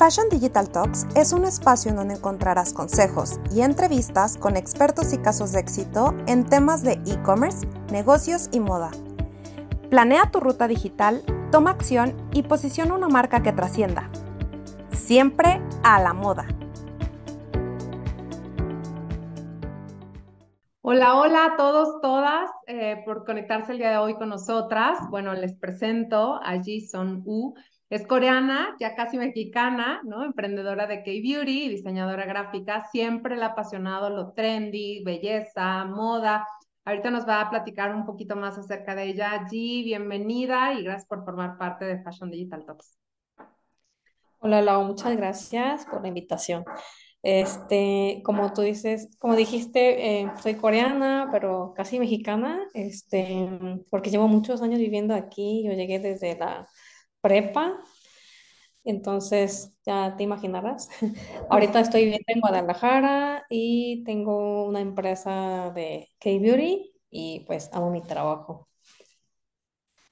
Fashion 0.00 0.30
Digital 0.30 0.70
Talks 0.70 1.06
es 1.14 1.34
un 1.34 1.44
espacio 1.44 1.90
en 1.90 1.98
donde 1.98 2.14
encontrarás 2.14 2.72
consejos 2.72 3.38
y 3.54 3.60
entrevistas 3.60 4.38
con 4.38 4.56
expertos 4.56 5.12
y 5.12 5.18
casos 5.18 5.52
de 5.52 5.60
éxito 5.60 6.14
en 6.26 6.46
temas 6.46 6.82
de 6.82 6.92
e-commerce, 7.04 7.68
negocios 7.92 8.48
y 8.50 8.60
moda. 8.60 8.92
Planea 9.90 10.30
tu 10.30 10.40
ruta 10.40 10.68
digital, 10.68 11.22
toma 11.52 11.72
acción 11.72 12.16
y 12.32 12.44
posiciona 12.44 12.94
una 12.94 13.08
marca 13.08 13.42
que 13.42 13.52
trascienda. 13.52 14.08
Siempre 14.92 15.60
a 15.82 16.00
la 16.00 16.14
moda. 16.14 16.46
Hola, 20.80 21.16
hola 21.18 21.44
a 21.44 21.56
todos, 21.58 22.00
todas, 22.00 22.50
eh, 22.66 23.02
por 23.04 23.26
conectarse 23.26 23.72
el 23.72 23.78
día 23.78 23.90
de 23.90 23.98
hoy 23.98 24.14
con 24.14 24.30
nosotras. 24.30 24.98
Bueno, 25.10 25.34
les 25.34 25.52
presento 25.58 26.40
a 26.42 26.58
Ji-Son 26.58 27.20
Wu. 27.22 27.54
Es 27.90 28.06
coreana, 28.06 28.76
ya 28.78 28.94
casi 28.94 29.18
mexicana, 29.18 30.00
¿no? 30.04 30.22
Emprendedora 30.24 30.86
de 30.86 31.02
K-Beauty 31.02 31.68
diseñadora 31.70 32.24
gráfica. 32.24 32.84
Siempre 32.92 33.34
le 33.36 33.42
ha 33.42 33.48
apasionado 33.48 34.10
lo 34.10 34.32
trendy, 34.32 35.02
belleza, 35.02 35.84
moda. 35.86 36.46
Ahorita 36.84 37.10
nos 37.10 37.26
va 37.28 37.40
a 37.40 37.50
platicar 37.50 37.92
un 37.92 38.06
poquito 38.06 38.36
más 38.36 38.56
acerca 38.56 38.94
de 38.94 39.08
ella. 39.08 39.44
Ji, 39.50 39.82
bienvenida 39.82 40.72
y 40.74 40.84
gracias 40.84 41.08
por 41.08 41.24
formar 41.24 41.58
parte 41.58 41.84
de 41.84 42.00
Fashion 42.00 42.30
Digital 42.30 42.64
Talks. 42.64 42.96
Hola, 44.38 44.62
Lau, 44.62 44.84
muchas 44.84 45.16
gracias 45.16 45.84
por 45.86 46.00
la 46.00 46.08
invitación. 46.08 46.64
Este, 47.24 48.22
como 48.24 48.52
tú 48.52 48.62
dices, 48.62 49.10
como 49.18 49.34
dijiste, 49.34 50.20
eh, 50.20 50.32
soy 50.40 50.54
coreana, 50.54 51.28
pero 51.32 51.74
casi 51.76 51.98
mexicana, 51.98 52.60
este, 52.72 53.50
porque 53.90 54.10
llevo 54.10 54.28
muchos 54.28 54.62
años 54.62 54.78
viviendo 54.78 55.12
aquí. 55.12 55.64
Yo 55.66 55.72
llegué 55.72 55.98
desde 55.98 56.38
la 56.38 56.68
prepa, 57.20 57.78
entonces 58.84 59.74
ya 59.84 60.14
te 60.16 60.22
imaginarás. 60.22 60.88
Ahorita 61.50 61.80
estoy 61.80 62.04
viviendo 62.04 62.26
en 62.28 62.40
Guadalajara 62.40 63.44
y 63.48 64.02
tengo 64.04 64.64
una 64.64 64.80
empresa 64.80 65.70
de 65.74 66.08
K-Beauty 66.18 66.92
y 67.10 67.40
pues 67.46 67.70
amo 67.72 67.90
mi 67.90 68.02
trabajo. 68.02 68.68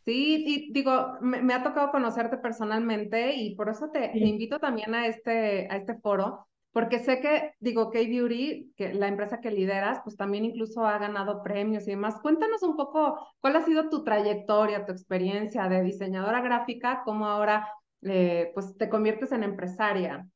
Sí, 0.04 0.44
y 0.46 0.72
digo, 0.72 1.18
me, 1.20 1.52
ha 1.52 1.62
tocado 1.62 1.90
conocerte 1.90 2.38
personalmente 2.38 3.34
y 3.34 3.54
por 3.54 3.68
eso 3.68 3.90
te, 3.90 4.08
te, 4.08 4.26
invito 4.26 4.58
también 4.58 4.94
a 4.94 5.06
este, 5.06 5.68
a 5.70 5.76
este 5.76 5.98
foro, 5.98 6.47
porque 6.72 6.98
sé 6.98 7.20
que, 7.20 7.54
digo, 7.60 7.90
K-Beauty, 7.90 8.74
que 8.76 8.94
la 8.94 9.08
empresa 9.08 9.40
que 9.40 9.50
lideras, 9.50 10.00
pues 10.04 10.16
también 10.16 10.44
incluso 10.44 10.86
ha 10.86 10.98
ganado 10.98 11.42
premios 11.42 11.86
y 11.88 11.90
demás. 11.90 12.16
Cuéntanos 12.20 12.62
un 12.62 12.76
poco 12.76 13.18
cuál 13.40 13.56
ha 13.56 13.62
sido 13.62 13.88
tu 13.88 14.04
trayectoria, 14.04 14.84
tu 14.84 14.92
experiencia 14.92 15.68
de 15.68 15.82
diseñadora 15.82 16.40
gráfica, 16.40 17.02
cómo 17.04 17.26
ahora 17.26 17.68
eh, 18.02 18.52
pues 18.54 18.76
te 18.76 18.88
conviertes 18.88 19.32
en 19.32 19.42
empresaria. 19.42 20.28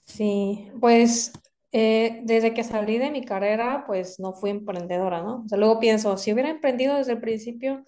Sí, 0.00 0.68
pues 0.80 1.32
eh, 1.72 2.22
desde 2.24 2.52
que 2.52 2.64
salí 2.64 2.98
de 2.98 3.10
mi 3.10 3.24
carrera, 3.24 3.84
pues 3.86 4.18
no 4.18 4.32
fui 4.32 4.50
emprendedora, 4.50 5.22
¿no? 5.22 5.42
O 5.44 5.48
sea, 5.48 5.58
luego 5.58 5.78
pienso, 5.78 6.16
si 6.16 6.32
hubiera 6.32 6.50
emprendido 6.50 6.96
desde 6.96 7.12
el 7.12 7.20
principio, 7.20 7.84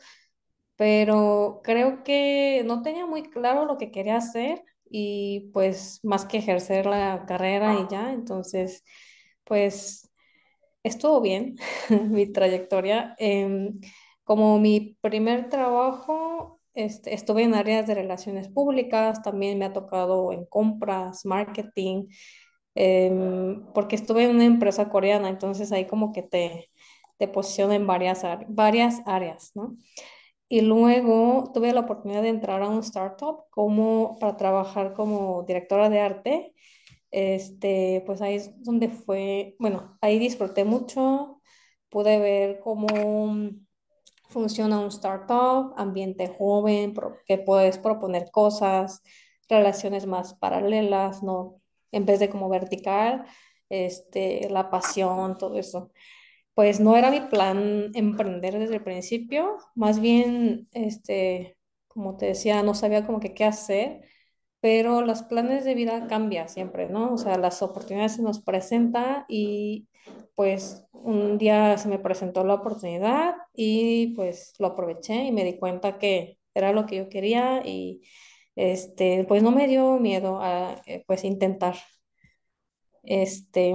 pero 0.76 1.60
creo 1.64 2.04
que 2.04 2.62
no 2.66 2.82
tenía 2.82 3.06
muy 3.06 3.24
claro 3.24 3.64
lo 3.66 3.78
que 3.78 3.90
quería 3.90 4.16
hacer 4.16 4.62
y 4.94 5.50
pues 5.54 6.00
más 6.02 6.26
que 6.26 6.36
ejercer 6.36 6.84
la 6.84 7.24
carrera 7.26 7.80
y 7.80 7.86
ya, 7.90 8.12
entonces 8.12 8.84
pues 9.44 10.10
estuvo 10.82 11.20
bien 11.22 11.56
mi 12.10 12.26
trayectoria. 12.26 13.14
Em, 13.18 13.80
como 14.24 14.58
mi 14.58 14.98
primer 15.00 15.48
trabajo, 15.48 16.60
este, 16.74 17.14
estuve 17.14 17.42
en 17.44 17.54
áreas 17.54 17.86
de 17.86 17.94
relaciones 17.94 18.48
públicas, 18.48 19.22
también 19.22 19.58
me 19.58 19.64
ha 19.64 19.72
tocado 19.72 20.32
en 20.32 20.44
compras, 20.46 21.24
marketing, 21.24 22.08
em, 22.74 23.64
porque 23.74 23.96
estuve 23.96 24.24
en 24.24 24.36
una 24.36 24.44
empresa 24.44 24.90
coreana, 24.90 25.28
entonces 25.30 25.72
ahí 25.72 25.86
como 25.86 26.12
que 26.12 26.22
te, 26.22 26.70
te 27.18 27.28
posiciona 27.28 27.76
en 27.76 27.86
varias, 27.86 28.22
varias 28.48 29.02
áreas, 29.06 29.52
¿no? 29.54 29.76
Y 30.52 30.60
luego 30.60 31.50
tuve 31.54 31.72
la 31.72 31.80
oportunidad 31.80 32.20
de 32.20 32.28
entrar 32.28 32.62
a 32.62 32.68
un 32.68 32.80
startup 32.80 33.46
como 33.48 34.18
para 34.18 34.36
trabajar 34.36 34.92
como 34.92 35.44
directora 35.44 35.88
de 35.88 36.00
arte. 36.00 36.54
Este, 37.10 38.02
pues 38.04 38.20
ahí 38.20 38.34
es 38.34 38.62
donde 38.62 38.90
fue, 38.90 39.56
bueno, 39.58 39.96
ahí 40.02 40.18
disfruté 40.18 40.64
mucho, 40.64 41.40
pude 41.88 42.18
ver 42.18 42.60
cómo 42.60 42.86
funciona 44.28 44.78
un 44.78 44.88
startup, 44.88 45.72
ambiente 45.78 46.28
joven, 46.28 46.94
que 47.26 47.38
puedes 47.38 47.78
proponer 47.78 48.30
cosas, 48.30 49.00
relaciones 49.48 50.04
más 50.04 50.34
paralelas, 50.34 51.22
¿no? 51.22 51.62
En 51.92 52.04
vez 52.04 52.20
de 52.20 52.28
como 52.28 52.50
vertical, 52.50 53.24
este, 53.70 54.50
la 54.50 54.68
pasión, 54.68 55.38
todo 55.38 55.58
eso 55.58 55.92
pues 56.54 56.80
no 56.80 56.96
era 56.96 57.10
mi 57.10 57.20
plan 57.20 57.90
emprender 57.94 58.58
desde 58.58 58.76
el 58.76 58.84
principio, 58.84 59.58
más 59.74 60.00
bien, 60.00 60.68
este, 60.72 61.56
como 61.88 62.16
te 62.16 62.26
decía, 62.26 62.62
no 62.62 62.74
sabía 62.74 63.06
como 63.06 63.20
que 63.20 63.34
qué 63.34 63.44
hacer, 63.44 64.02
pero 64.60 65.02
los 65.02 65.22
planes 65.24 65.64
de 65.64 65.74
vida 65.74 66.06
cambian 66.08 66.48
siempre, 66.48 66.88
¿no? 66.88 67.14
O 67.14 67.18
sea, 67.18 67.38
las 67.38 67.62
oportunidades 67.62 68.16
se 68.16 68.22
nos 68.22 68.40
presentan 68.42 69.24
y 69.28 69.88
pues 70.34 70.86
un 70.92 71.38
día 71.38 71.78
se 71.78 71.88
me 71.88 71.98
presentó 71.98 72.44
la 72.44 72.54
oportunidad 72.54 73.34
y 73.54 74.14
pues 74.14 74.54
lo 74.58 74.68
aproveché 74.68 75.24
y 75.24 75.32
me 75.32 75.44
di 75.44 75.58
cuenta 75.58 75.98
que 75.98 76.38
era 76.54 76.72
lo 76.72 76.86
que 76.86 76.96
yo 76.96 77.08
quería 77.08 77.62
y 77.66 78.02
este, 78.56 79.24
pues 79.24 79.42
no 79.42 79.50
me 79.52 79.68
dio 79.68 79.98
miedo 79.98 80.40
a 80.40 80.80
eh, 80.86 81.04
pues 81.06 81.24
intentar. 81.24 81.76
Este, 83.02 83.72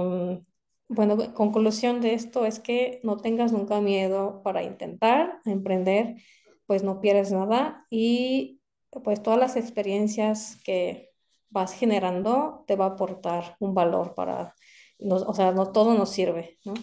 bueno, 0.88 1.34
conclusión 1.34 2.00
de 2.00 2.14
esto 2.14 2.46
es 2.46 2.60
que 2.60 3.00
no 3.02 3.18
tengas 3.18 3.52
nunca 3.52 3.80
miedo 3.80 4.42
para 4.42 4.62
intentar 4.62 5.40
emprender, 5.44 6.16
pues 6.66 6.82
no 6.82 7.00
pierdes 7.00 7.32
nada 7.32 7.86
y 7.90 8.60
pues 9.04 9.22
todas 9.22 9.38
las 9.38 9.56
experiencias 9.56 10.58
que 10.64 11.10
vas 11.50 11.72
generando 11.72 12.64
te 12.66 12.76
va 12.76 12.86
a 12.86 12.88
aportar 12.88 13.56
un 13.60 13.74
valor 13.74 14.14
para, 14.14 14.54
o 15.00 15.34
sea, 15.34 15.52
no 15.52 15.72
todo 15.72 15.94
nos 15.94 16.10
sirve, 16.10 16.58
¿no? 16.64 16.74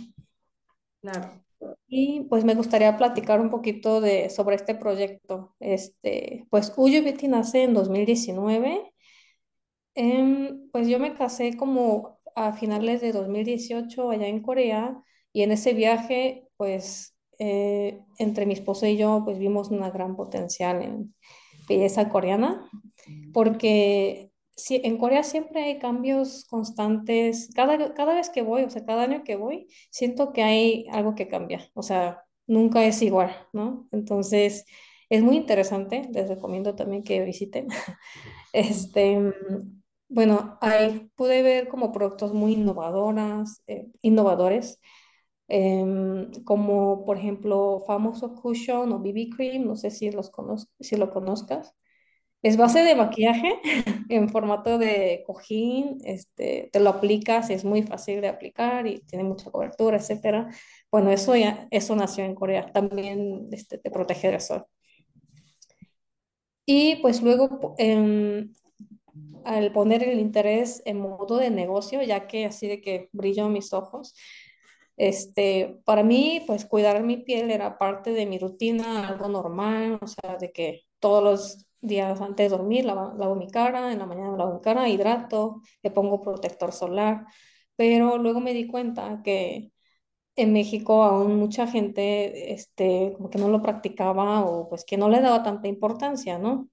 Claro. 1.01 1.45
Y 1.87 2.21
pues 2.29 2.43
me 2.43 2.55
gustaría 2.55 2.97
platicar 2.97 3.39
un 3.39 3.49
poquito 3.49 4.01
de, 4.01 4.29
sobre 4.29 4.55
este 4.55 4.75
proyecto. 4.75 5.55
Este, 5.59 6.45
pues 6.49 6.73
Beauty 6.75 7.27
nace 7.27 7.63
en 7.63 7.73
2019. 7.73 8.91
Em, 9.95 10.69
pues 10.71 10.87
yo 10.87 10.99
me 10.99 11.13
casé 11.13 11.55
como 11.55 12.14
a 12.35 12.53
finales 12.53 13.01
de 13.01 13.11
2018 13.11 14.11
allá 14.11 14.27
en 14.27 14.41
Corea 14.41 15.01
y 15.33 15.43
en 15.43 15.51
ese 15.51 15.73
viaje, 15.73 16.47
pues 16.57 17.15
eh, 17.39 17.99
entre 18.17 18.45
mi 18.45 18.53
esposo 18.53 18.85
y 18.85 18.97
yo, 18.97 19.21
pues 19.25 19.39
vimos 19.39 19.69
una 19.69 19.89
gran 19.89 20.15
potencial 20.15 20.81
en 20.81 21.13
belleza 21.67 22.09
coreana, 22.09 22.69
porque 23.33 24.31
si, 24.55 24.81
en 24.83 24.97
Corea 24.97 25.23
siempre 25.23 25.63
hay 25.63 25.79
cambios 25.79 26.45
constantes, 26.45 27.49
cada, 27.55 27.93
cada 27.93 28.15
vez 28.15 28.29
que 28.29 28.41
voy, 28.41 28.63
o 28.63 28.69
sea, 28.69 28.85
cada 28.85 29.03
año 29.03 29.23
que 29.23 29.35
voy, 29.35 29.67
siento 29.91 30.31
que 30.31 30.43
hay 30.43 30.85
algo 30.91 31.15
que 31.15 31.27
cambia, 31.27 31.69
o 31.73 31.83
sea, 31.83 32.23
nunca 32.47 32.85
es 32.85 33.01
igual, 33.01 33.35
¿no? 33.53 33.87
Entonces, 33.91 34.65
es 35.09 35.21
muy 35.23 35.37
interesante, 35.37 36.09
les 36.13 36.29
recomiendo 36.29 36.75
también 36.75 37.03
que 37.03 37.23
visiten. 37.23 37.67
Este, 38.53 39.19
bueno, 40.07 40.57
ahí 40.61 41.09
pude 41.15 41.41
ver 41.43 41.67
como 41.67 41.91
productos 41.91 42.33
muy 42.33 42.53
innovadoras, 42.53 43.63
eh, 43.67 43.87
innovadores, 44.01 44.79
em, 45.47 46.31
como 46.43 47.05
por 47.05 47.17
ejemplo 47.17 47.83
famoso 47.87 48.35
Cushion 48.35 48.91
o 48.93 48.99
BB 48.99 49.29
Cream, 49.35 49.65
no 49.65 49.75
sé 49.75 49.91
si, 49.91 50.11
los 50.11 50.31
si 50.79 50.95
lo 50.97 51.11
conozcas. 51.11 51.73
Es 52.43 52.57
base 52.57 52.83
de 52.83 52.95
maquillaje 52.95 53.59
en 54.09 54.29
formato 54.29 54.77
de 54.77 55.23
cojín, 55.27 55.97
este, 56.05 56.69
te 56.71 56.79
lo 56.79 56.91
aplicas, 56.91 57.49
es 57.49 57.65
muy 57.65 57.83
fácil 57.83 58.21
de 58.21 58.29
aplicar 58.29 58.87
y 58.87 58.99
tiene 59.01 59.23
mucha 59.25 59.51
cobertura, 59.51 59.97
etcétera. 59.97 60.49
Bueno, 60.91 61.11
eso 61.11 61.35
ya, 61.35 61.67
eso 61.71 61.95
nació 61.95 62.25
en 62.25 62.35
Corea, 62.35 62.71
también 62.71 63.49
este, 63.51 63.77
te 63.79 63.91
protege 63.91 64.29
del 64.31 64.41
sol. 64.41 64.65
Y 66.65 66.97
pues 67.01 67.21
luego 67.21 67.75
em, 67.77 68.53
al 69.45 69.71
poner 69.71 70.03
el 70.03 70.19
interés 70.19 70.81
en 70.85 70.99
modo 70.99 71.37
de 71.37 71.49
negocio, 71.49 72.01
ya 72.03 72.27
que 72.27 72.45
así 72.45 72.67
de 72.67 72.81
que 72.81 73.09
brillo 73.13 73.49
mis 73.49 73.73
ojos, 73.73 74.13
este, 74.97 75.77
para 75.85 76.03
mí, 76.03 76.43
pues 76.47 76.65
cuidar 76.65 77.03
mi 77.03 77.17
piel 77.17 77.51
era 77.51 77.77
parte 77.77 78.11
de 78.11 78.25
mi 78.25 78.39
rutina, 78.39 79.07
algo 79.09 79.27
normal, 79.27 79.99
o 80.01 80.07
sea, 80.07 80.37
de 80.37 80.51
que 80.51 80.81
todos 80.99 81.23
los 81.23 81.65
días 81.81 82.21
antes 82.21 82.49
de 82.49 82.57
dormir 82.57 82.85
lavo, 82.85 83.13
lavo 83.17 83.35
mi 83.35 83.49
cara, 83.49 83.91
en 83.91 83.99
la 83.99 84.05
mañana 84.05 84.37
lavo 84.37 84.55
mi 84.55 84.61
cara, 84.61 84.87
hidrato, 84.89 85.61
le 85.83 85.91
pongo 85.91 86.21
protector 86.21 86.71
solar, 86.71 87.25
pero 87.75 88.17
luego 88.17 88.39
me 88.39 88.53
di 88.53 88.67
cuenta 88.67 89.21
que 89.23 89.71
en 90.35 90.53
México 90.53 91.03
aún 91.03 91.37
mucha 91.37 91.67
gente, 91.67 92.53
este, 92.53 93.15
que 93.31 93.37
no 93.39 93.49
lo 93.49 93.61
practicaba 93.61 94.43
o 94.45 94.69
pues 94.69 94.85
que 94.85 94.97
no 94.97 95.09
le 95.09 95.21
daba 95.21 95.43
tanta 95.43 95.67
importancia, 95.67 96.37
¿no? 96.39 96.69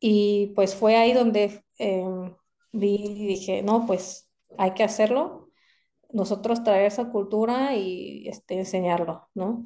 Y 0.00 0.52
pues 0.54 0.74
fue 0.74 0.96
ahí 0.96 1.12
donde 1.12 1.64
em, 1.78 2.34
vi 2.72 2.96
y 2.96 3.26
dije, 3.26 3.62
no, 3.62 3.86
pues 3.86 4.30
hay 4.58 4.72
que 4.74 4.84
hacerlo, 4.84 5.50
nosotros 6.12 6.64
traer 6.64 6.86
esa 6.86 7.10
cultura 7.10 7.74
y 7.76 8.28
este, 8.28 8.58
enseñarlo, 8.58 9.28
¿no? 9.34 9.64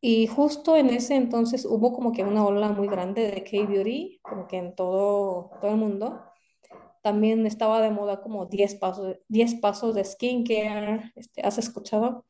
Y 0.00 0.26
justo 0.26 0.76
en 0.76 0.90
ese 0.90 1.16
entonces 1.16 1.64
hubo 1.64 1.94
como 1.94 2.12
que 2.12 2.24
una 2.24 2.44
ola 2.44 2.68
muy 2.68 2.88
grande 2.88 3.30
de 3.30 3.42
K-Beauty, 3.42 4.20
como 4.22 4.46
que 4.46 4.58
en 4.58 4.74
todo, 4.74 5.50
todo 5.62 5.70
el 5.70 5.78
mundo. 5.78 6.22
También 7.02 7.46
estaba 7.46 7.80
de 7.80 7.90
moda 7.90 8.20
como 8.20 8.46
10 8.46 8.74
pasos, 8.74 9.16
10 9.28 9.54
pasos 9.56 9.94
de 9.94 10.04
skincare. 10.04 11.12
Este, 11.16 11.40
¿has 11.42 11.56
escuchado? 11.58 12.26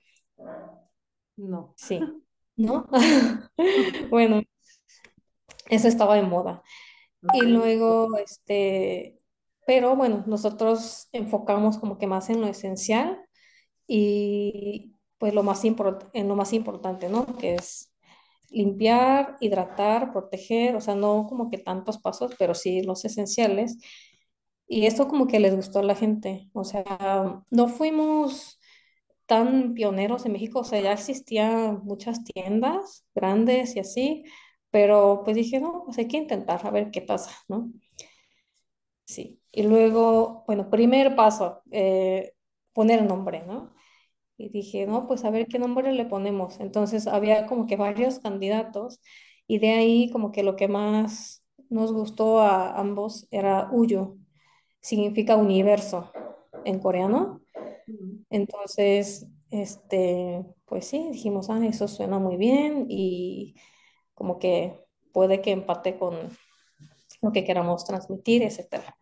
No. 1.36 1.74
Sí. 1.76 2.00
¿No? 2.56 2.86
bueno, 4.10 4.42
eso 5.70 5.88
estaba 5.88 6.16
de 6.16 6.22
moda. 6.22 6.62
Y 7.32 7.42
luego, 7.42 8.18
este, 8.18 9.18
pero 9.66 9.96
bueno, 9.96 10.24
nosotros 10.26 11.08
enfocamos 11.12 11.78
como 11.78 11.98
que 11.98 12.06
más 12.06 12.28
en 12.30 12.40
lo 12.40 12.46
esencial 12.48 13.18
y 13.86 14.94
pues 15.18 15.34
lo 15.34 15.42
más 15.42 15.62
en 15.64 16.28
lo 16.28 16.36
más 16.36 16.52
importante, 16.52 17.08
¿no? 17.08 17.26
Que 17.38 17.54
es 17.54 17.92
limpiar, 18.50 19.36
hidratar, 19.40 20.12
proteger, 20.12 20.76
o 20.76 20.80
sea, 20.80 20.94
no 20.94 21.26
como 21.28 21.50
que 21.50 21.58
tantos 21.58 21.98
pasos, 21.98 22.34
pero 22.38 22.54
sí 22.54 22.82
los 22.82 23.04
esenciales. 23.04 23.78
Y 24.66 24.86
esto 24.86 25.08
como 25.08 25.26
que 25.26 25.40
les 25.40 25.54
gustó 25.54 25.80
a 25.80 25.82
la 25.82 25.94
gente, 25.94 26.48
o 26.52 26.64
sea, 26.64 27.42
no 27.50 27.68
fuimos 27.68 28.58
tan 29.26 29.74
pioneros 29.74 30.26
en 30.26 30.32
México, 30.32 30.60
o 30.60 30.64
sea, 30.64 30.80
ya 30.80 30.92
existían 30.92 31.84
muchas 31.84 32.24
tiendas 32.24 33.06
grandes 33.14 33.76
y 33.76 33.80
así, 33.80 34.24
pero 34.74 35.22
pues 35.24 35.36
dije, 35.36 35.60
no, 35.60 35.84
pues 35.84 35.98
hay 35.98 36.08
que 36.08 36.16
intentar 36.16 36.66
a 36.66 36.70
ver 36.72 36.90
qué 36.90 37.00
pasa, 37.00 37.30
¿no? 37.46 37.70
Sí. 39.04 39.40
Y 39.52 39.62
luego, 39.62 40.42
bueno, 40.48 40.68
primer 40.68 41.14
paso, 41.14 41.62
eh, 41.70 42.32
poner 42.72 43.04
nombre, 43.04 43.44
¿no? 43.46 43.72
Y 44.36 44.48
dije, 44.50 44.86
no, 44.86 45.06
pues 45.06 45.24
a 45.24 45.30
ver 45.30 45.46
qué 45.48 45.60
nombre 45.60 45.92
le 45.92 46.06
ponemos. 46.06 46.58
Entonces 46.60 47.06
había 47.06 47.46
como 47.46 47.66
que 47.66 47.76
varios 47.76 48.18
candidatos 48.18 49.00
y 49.46 49.60
de 49.60 49.72
ahí 49.72 50.10
como 50.10 50.32
que 50.32 50.42
lo 50.42 50.56
que 50.56 50.66
más 50.66 51.44
nos 51.70 51.92
gustó 51.92 52.40
a 52.40 52.76
ambos 52.80 53.28
era 53.30 53.68
Uyo. 53.72 54.16
Significa 54.80 55.36
universo 55.36 56.10
en 56.64 56.80
coreano. 56.80 57.42
Entonces, 58.28 59.28
este, 59.50 60.44
pues 60.66 60.86
sí, 60.86 61.10
dijimos, 61.12 61.48
ah, 61.50 61.64
eso 61.64 61.86
suena 61.86 62.18
muy 62.18 62.36
bien 62.36 62.86
y 62.88 63.54
como 64.14 64.38
que 64.38 64.84
puede 65.12 65.40
que 65.40 65.52
empate 65.52 65.98
con 65.98 66.14
lo 67.22 67.32
que 67.32 67.44
queramos 67.44 67.84
transmitir, 67.84 68.42
etcétera. 68.42 68.96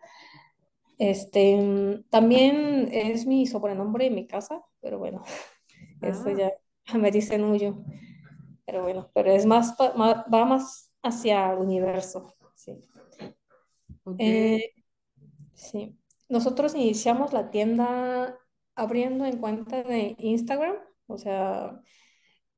Este, 0.99 2.05
también 2.11 2.89
es 2.93 3.27
mi 3.27 3.47
sobrenombre 3.47 4.07
en 4.07 4.15
mi 4.15 4.27
casa, 4.27 4.63
pero 4.81 4.99
bueno, 4.99 5.23
eso 6.03 6.25
ah. 6.27 6.33
ya 6.39 6.53
me 6.99 7.11
dicen 7.11 7.43
mucho. 7.45 7.83
Pero 8.65 8.83
bueno, 8.83 9.11
pero 9.13 9.33
es 9.33 9.45
más, 9.45 9.75
va 9.79 10.45
más 10.45 10.93
hacia 11.03 11.53
el 11.53 11.59
universo, 11.59 12.35
sí. 12.55 12.79
Eh, 14.19 14.71
sí. 15.55 15.99
Nosotros 16.29 16.75
iniciamos 16.75 17.33
la 17.33 17.51
tienda 17.51 18.39
abriendo 18.75 19.27
en 19.27 19.39
cuenta 19.39 19.83
de 19.83 20.15
Instagram, 20.19 20.77
o 21.07 21.19
sea, 21.19 21.81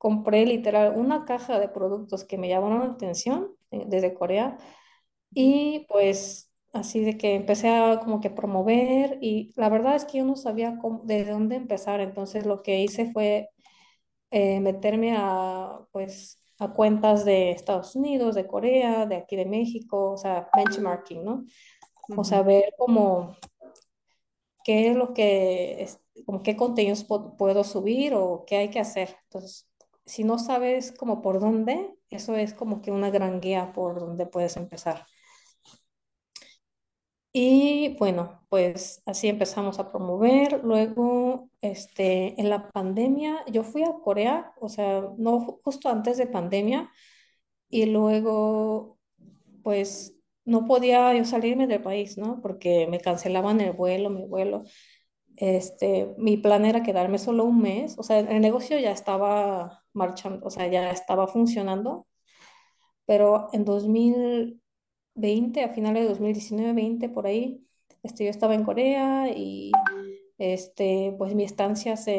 compré 0.04 0.44
literal 0.44 0.98
una 0.98 1.24
caja 1.24 1.58
de 1.58 1.68
productos 1.70 2.24
que 2.24 2.36
me 2.36 2.50
llamaron 2.50 2.80
la 2.80 2.92
atención 2.92 3.56
eh, 3.70 3.84
desde 3.86 4.12
Corea 4.12 4.58
y 5.32 5.86
pues 5.88 6.52
así 6.74 7.02
de 7.04 7.16
que 7.16 7.34
empecé 7.34 7.70
a 7.70 8.00
como 8.00 8.20
que 8.20 8.28
promover 8.28 9.16
y 9.22 9.54
la 9.56 9.70
verdad 9.70 9.96
es 9.96 10.04
que 10.04 10.18
yo 10.18 10.26
no 10.26 10.36
sabía 10.36 10.78
cómo, 10.78 11.00
de 11.04 11.24
dónde 11.24 11.56
empezar, 11.56 12.00
entonces 12.00 12.44
lo 12.44 12.62
que 12.62 12.80
hice 12.80 13.12
fue 13.12 13.48
eh, 14.30 14.60
meterme 14.60 15.14
a 15.16 15.80
pues 15.92 16.38
a 16.58 16.72
cuentas 16.74 17.24
de 17.24 17.52
Estados 17.52 17.96
Unidos, 17.96 18.34
de 18.34 18.46
Corea, 18.46 19.06
de 19.06 19.16
aquí 19.16 19.36
de 19.36 19.46
México, 19.46 20.12
o 20.12 20.16
sea, 20.18 20.50
benchmarking, 20.54 21.24
¿no? 21.24 21.44
O 22.16 22.24
sea, 22.24 22.42
ver 22.42 22.74
cómo 22.78 23.36
qué 24.64 24.90
es 24.90 24.96
lo 24.96 25.14
que, 25.14 25.88
como 26.26 26.42
qué 26.42 26.56
contenidos 26.56 27.04
puedo 27.04 27.64
subir 27.64 28.14
o 28.14 28.44
qué 28.46 28.56
hay 28.58 28.70
que 28.70 28.80
hacer. 28.80 29.16
Entonces, 29.24 29.68
si 30.06 30.24
no 30.24 30.38
sabes 30.38 30.92
como 30.92 31.22
por 31.22 31.40
dónde, 31.40 31.94
eso 32.10 32.36
es 32.36 32.54
como 32.54 32.82
que 32.82 32.90
una 32.90 33.10
gran 33.10 33.40
guía 33.40 33.72
por 33.72 34.00
donde 34.00 34.26
puedes 34.26 34.56
empezar. 34.56 35.06
Y 37.36 37.96
bueno, 37.98 38.46
pues 38.48 39.02
así 39.06 39.28
empezamos 39.28 39.78
a 39.80 39.90
promover. 39.90 40.62
Luego, 40.62 41.50
este, 41.60 42.40
en 42.40 42.48
la 42.48 42.70
pandemia, 42.70 43.44
yo 43.50 43.64
fui 43.64 43.82
a 43.82 43.94
Corea, 44.04 44.52
o 44.60 44.68
sea, 44.68 45.08
no 45.18 45.40
justo 45.64 45.88
antes 45.88 46.16
de 46.16 46.26
pandemia, 46.28 46.90
y 47.68 47.86
luego, 47.86 48.98
pues 49.64 50.16
no 50.44 50.66
podía 50.66 51.14
yo 51.14 51.24
salirme 51.24 51.66
del 51.66 51.82
país, 51.82 52.18
¿no? 52.18 52.40
Porque 52.42 52.86
me 52.88 53.00
cancelaban 53.00 53.60
el 53.60 53.72
vuelo, 53.72 54.10
mi 54.10 54.26
vuelo. 54.26 54.64
Este, 55.36 56.14
mi 56.18 56.36
plan 56.38 56.64
era 56.66 56.82
quedarme 56.84 57.18
solo 57.18 57.44
un 57.44 57.60
mes, 57.62 57.98
o 57.98 58.04
sea, 58.04 58.20
el 58.20 58.40
negocio 58.40 58.78
ya 58.80 58.92
estaba 58.92 59.83
marchando, 59.94 60.46
o 60.46 60.50
sea, 60.50 60.66
ya 60.68 60.90
estaba 60.90 61.26
funcionando, 61.26 62.06
pero 63.06 63.48
en 63.52 63.64
2000 63.64 64.60
20, 65.14 65.62
a 65.62 65.68
finales 65.72 66.02
de 66.02 66.08
2019, 66.10 66.72
20 66.72 67.08
por 67.08 67.26
ahí, 67.26 67.64
este, 68.02 68.24
yo 68.24 68.30
estaba 68.30 68.54
en 68.54 68.64
Corea 68.64 69.28
y 69.34 69.72
este, 70.38 71.14
pues 71.16 71.34
mi 71.34 71.44
estancia 71.44 71.96
se 71.96 72.18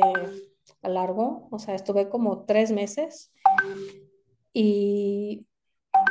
alargó, 0.81 1.47
o 1.51 1.59
sea, 1.59 1.75
estuve 1.75 2.09
como 2.09 2.45
tres 2.45 2.71
meses 2.71 3.31
y 4.53 5.45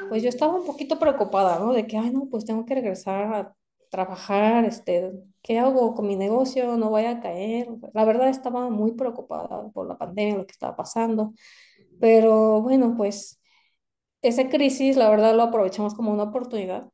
pues 0.08 0.22
yo 0.22 0.28
estaba 0.28 0.54
un 0.54 0.66
poquito 0.66 0.98
preocupada, 0.98 1.58
¿no? 1.58 1.72
De 1.72 1.86
que, 1.86 1.96
ay, 1.96 2.10
no, 2.10 2.28
pues 2.30 2.44
tengo 2.44 2.64
que 2.66 2.74
regresar 2.74 3.34
a 3.34 3.54
trabajar, 3.94 4.64
este, 4.64 5.12
¿qué 5.40 5.60
hago 5.60 5.94
con 5.94 6.08
mi 6.08 6.16
negocio? 6.16 6.76
No 6.76 6.90
voy 6.90 7.04
a 7.04 7.20
caer. 7.20 7.68
La 7.92 8.04
verdad 8.04 8.28
estaba 8.28 8.68
muy 8.68 8.92
preocupada 8.92 9.70
por 9.72 9.86
la 9.86 9.96
pandemia, 9.96 10.36
lo 10.36 10.46
que 10.46 10.52
estaba 10.52 10.74
pasando, 10.74 11.32
pero 12.00 12.60
bueno, 12.62 12.94
pues 12.96 13.40
esa 14.22 14.48
crisis, 14.48 14.96
la 14.96 15.10
verdad, 15.10 15.36
lo 15.36 15.44
aprovechamos 15.44 15.94
como 15.94 16.12
una 16.12 16.24
oportunidad. 16.24 16.90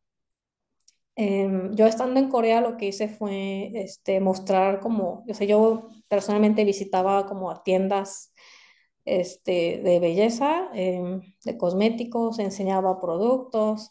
Em, 1.16 1.74
yo 1.74 1.86
estando 1.86 2.20
en 2.20 2.28
Corea 2.28 2.60
lo 2.60 2.76
que 2.76 2.86
hice 2.88 3.08
fue 3.08 3.70
este, 3.74 4.20
mostrar 4.20 4.80
como, 4.80 5.24
yo 5.26 5.34
sé, 5.34 5.46
yo 5.46 5.88
personalmente 6.08 6.64
visitaba 6.64 7.26
como 7.26 7.50
a 7.50 7.62
tiendas 7.62 8.32
este, 9.04 9.80
de 9.82 10.00
belleza, 10.00 10.68
em, 10.74 11.22
de 11.44 11.56
cosméticos, 11.58 12.38
enseñaba 12.38 13.00
productos 13.00 13.90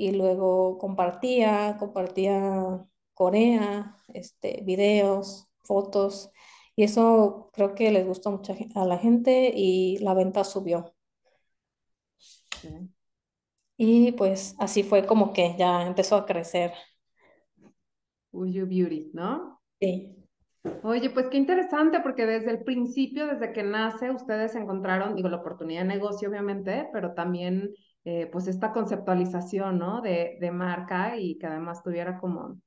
y 0.00 0.12
luego 0.12 0.78
compartía, 0.78 1.76
compartía 1.78 2.86
Corea, 3.14 3.96
este, 4.14 4.62
videos, 4.64 5.48
fotos 5.64 6.30
y 6.74 6.84
eso 6.84 7.50
creo 7.52 7.74
que 7.74 7.90
les 7.90 8.06
gustó 8.06 8.30
mucho 8.30 8.54
a 8.74 8.86
la 8.86 8.96
gente 8.96 9.52
y 9.54 9.98
la 9.98 10.14
venta 10.14 10.44
subió. 10.44 10.94
Y 13.76 14.12
pues 14.12 14.54
así 14.58 14.82
fue 14.82 15.06
como 15.06 15.34
que 15.34 15.56
ya 15.58 15.86
empezó 15.86 16.16
a 16.16 16.24
crecer. 16.24 16.72
Uyu 18.32 18.66
Beauty, 18.66 19.10
¿no? 19.12 19.60
Sí. 19.78 20.16
Oye, 20.82 21.10
pues 21.10 21.26
qué 21.30 21.36
interesante, 21.36 22.00
porque 22.00 22.24
desde 22.24 22.50
el 22.50 22.64
principio, 22.64 23.26
desde 23.26 23.52
que 23.52 23.62
nace, 23.62 24.10
ustedes 24.10 24.54
encontraron, 24.54 25.14
digo, 25.14 25.28
la 25.28 25.38
oportunidad 25.38 25.82
de 25.82 25.88
negocio, 25.88 26.30
obviamente, 26.30 26.88
pero 26.92 27.14
también, 27.14 27.74
eh, 28.04 28.28
pues, 28.32 28.46
esta 28.46 28.72
conceptualización, 28.72 29.78
¿no? 29.78 30.00
De, 30.00 30.38
de 30.40 30.50
marca 30.50 31.16
y 31.16 31.38
que 31.38 31.46
además 31.46 31.82
tuviera 31.82 32.18
como 32.18 32.58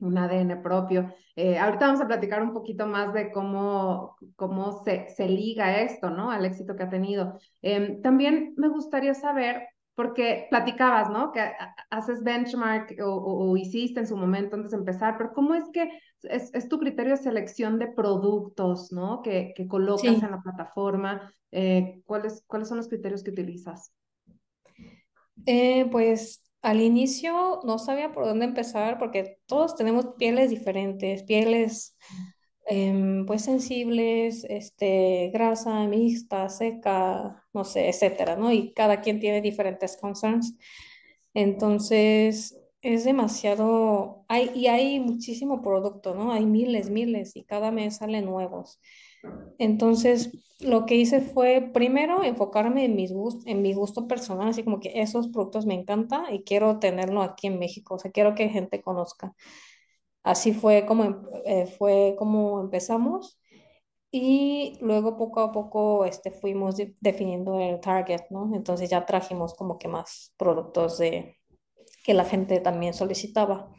un 0.00 0.16
ADN 0.16 0.62
propio. 0.62 1.12
Eh, 1.34 1.58
ahorita 1.58 1.86
vamos 1.86 2.00
a 2.00 2.06
platicar 2.06 2.42
un 2.42 2.52
poquito 2.52 2.86
más 2.86 3.12
de 3.12 3.30
cómo, 3.32 4.16
cómo 4.36 4.82
se, 4.84 5.08
se 5.08 5.28
liga 5.28 5.80
esto, 5.80 6.10
¿no? 6.10 6.30
Al 6.30 6.44
éxito 6.44 6.76
que 6.76 6.84
ha 6.84 6.90
tenido. 6.90 7.38
Em, 7.62 8.00
también 8.02 8.54
me 8.56 8.68
gustaría 8.68 9.14
saber, 9.14 9.66
porque 9.94 10.46
platicabas, 10.50 11.10
¿no? 11.10 11.32
Que 11.32 11.50
haces 11.90 12.22
benchmark 12.22 12.96
o, 13.04 13.56
hiciste 13.56 13.98
en 14.00 14.06
su 14.06 14.16
momento 14.16 14.54
antes 14.54 14.70
de 14.70 14.76
empezar, 14.76 15.16
pero 15.18 15.32
¿cómo 15.32 15.54
es 15.54 15.64
que 15.72 15.90
es, 16.22 16.68
tu 16.68 16.78
criterio 16.78 17.16
de 17.16 17.22
selección 17.22 17.78
de 17.80 17.88
productos, 17.88 18.92
¿no? 18.92 19.22
Que, 19.22 19.52
que 19.56 19.66
colocas 19.66 20.22
en 20.22 20.30
la 20.30 20.40
plataforma. 20.40 21.32
Eh, 21.50 22.02
¿cuáles, 22.04 22.44
¿Cuáles 22.46 22.68
son 22.68 22.76
los 22.76 22.88
criterios 22.88 23.24
que 23.24 23.30
utilizas? 23.30 23.92
Eh, 25.46 25.86
pues 25.90 26.42
al 26.62 26.80
inicio 26.80 27.60
no 27.64 27.78
sabía 27.78 28.12
por 28.12 28.24
dónde 28.26 28.44
empezar 28.46 28.98
porque 28.98 29.38
todos 29.46 29.76
tenemos 29.76 30.06
pieles 30.18 30.50
diferentes, 30.50 31.22
pieles 31.22 31.96
em, 32.66 33.24
pues 33.26 33.42
sensibles, 33.42 34.44
este, 34.44 35.30
grasa, 35.32 35.86
mixta, 35.86 36.48
seca, 36.48 37.44
no 37.54 37.64
sé, 37.64 37.88
etcétera, 37.88 38.36
¿no? 38.36 38.52
Y 38.52 38.72
cada 38.74 39.00
quien 39.00 39.20
tiene 39.20 39.40
diferentes 39.40 39.96
concerns. 39.96 40.56
Entonces, 41.34 42.58
es 42.82 43.04
demasiado, 43.04 44.24
hay, 44.28 44.50
y 44.54 44.66
hay 44.68 45.00
muchísimo 45.00 45.62
producto, 45.62 46.14
¿no? 46.14 46.32
Hay 46.32 46.46
miles, 46.46 46.90
miles 46.90 47.36
y 47.36 47.44
cada 47.44 47.70
mes 47.70 47.96
salen 47.96 48.26
nuevos. 48.26 48.80
Entonces, 49.58 50.30
lo 50.60 50.86
que 50.86 50.96
hice 50.96 51.20
fue 51.20 51.70
primero 51.72 52.24
enfocarme 52.24 52.84
en, 52.84 52.96
mis 52.96 53.12
gust 53.12 53.46
en 53.46 53.62
mi 53.62 53.74
gusto 53.74 54.08
personal, 54.08 54.48
así 54.48 54.64
como 54.64 54.80
que 54.80 55.00
esos 55.00 55.28
productos 55.28 55.66
me 55.66 55.74
encantan 55.74 56.34
y 56.34 56.42
quiero 56.42 56.78
tenerlo 56.78 57.22
aquí 57.22 57.46
en 57.46 57.58
México, 57.58 57.94
o 57.94 57.98
sea, 57.98 58.10
quiero 58.10 58.34
que 58.34 58.48
gente 58.48 58.82
conozca. 58.82 59.34
Así 60.22 60.52
fue 60.52 60.86
como, 60.86 61.04
em, 61.04 61.16
eh, 61.46 61.66
fue 61.66 62.14
como 62.18 62.60
empezamos 62.60 63.40
y 64.10 64.78
luego 64.80 65.16
poco 65.16 65.40
a 65.40 65.52
poco 65.52 66.04
este, 66.04 66.30
fuimos 66.30 66.76
de 66.76 66.94
definiendo 67.00 67.60
el 67.60 67.80
target, 67.80 68.22
¿no? 68.30 68.50
Entonces 68.54 68.90
ya 68.90 69.06
trajimos 69.06 69.54
como 69.54 69.78
que 69.78 69.88
más 69.88 70.34
productos 70.38 70.98
de, 70.98 71.38
que 72.04 72.14
la 72.14 72.24
gente 72.24 72.60
también 72.60 72.94
solicitaba. 72.94 73.70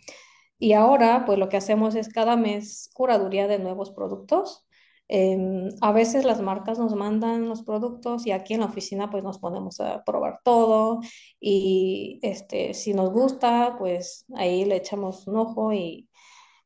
Y 0.60 0.74
ahora, 0.74 1.25
pues 1.25 1.39
lo 1.39 1.50
que 1.50 1.58
hacemos 1.58 1.96
es 1.96 2.10
cada 2.10 2.38
mes 2.38 2.91
curaduría 2.93 3.48
de 3.48 3.60
nuevos 3.60 3.91
productos 3.91 4.67
Em, 5.12 5.70
a 5.82 5.92
veces 5.92 6.24
las 6.24 6.39
marcas 6.39 6.78
nos 6.78 6.94
mandan 6.96 7.50
los 7.50 7.63
productos 7.63 8.28
y 8.28 8.32
aquí 8.32 8.54
en 8.54 8.60
la 8.60 8.68
oficina 8.68 9.10
pues 9.10 9.24
nos 9.24 9.39
ponemos 9.39 9.80
a 9.80 10.04
probar 10.04 10.39
todo 10.44 11.01
y 11.39 12.20
este, 12.22 12.75
si 12.75 12.94
nos 12.94 13.12
gusta 13.12 13.75
pues 13.80 14.25
ahí 14.36 14.66
le 14.66 14.75
echamos 14.75 15.28
un 15.28 15.38
ojo 15.38 15.74
y 15.74 16.10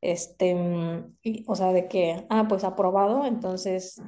este, 0.03 0.55
mm, 0.55 1.13
o 1.47 1.55
sea, 1.55 1.71
de 1.73 1.87
que, 1.87 2.25
ah, 2.29 2.45
pues 2.49 2.63
aprobado, 2.65 3.25
entonces 3.25 4.01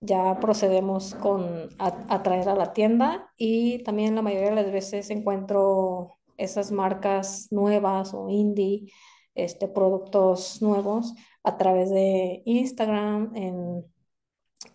ya 0.00 0.38
procedemos 0.40 1.14
con 1.14 1.68
a, 1.78 2.22
traer 2.22 2.48
a 2.48 2.54
la 2.56 2.72
tienda 2.72 3.32
y 3.36 3.82
también 3.84 4.14
la 4.16 4.22
mayoría 4.22 4.50
de 4.50 4.56
las 4.56 4.72
veces 4.72 5.10
encuentro 5.10 6.18
esas 6.36 6.72
marcas 6.72 7.48
nuevas 7.52 8.14
o 8.14 8.28
indie, 8.28 8.92
este, 9.34 9.68
productos 9.68 10.60
nuevos 10.62 11.14
a 11.42 11.56
través 11.56 11.90
de 11.90 12.42
Instagram, 12.44 13.34
en, 13.34 13.84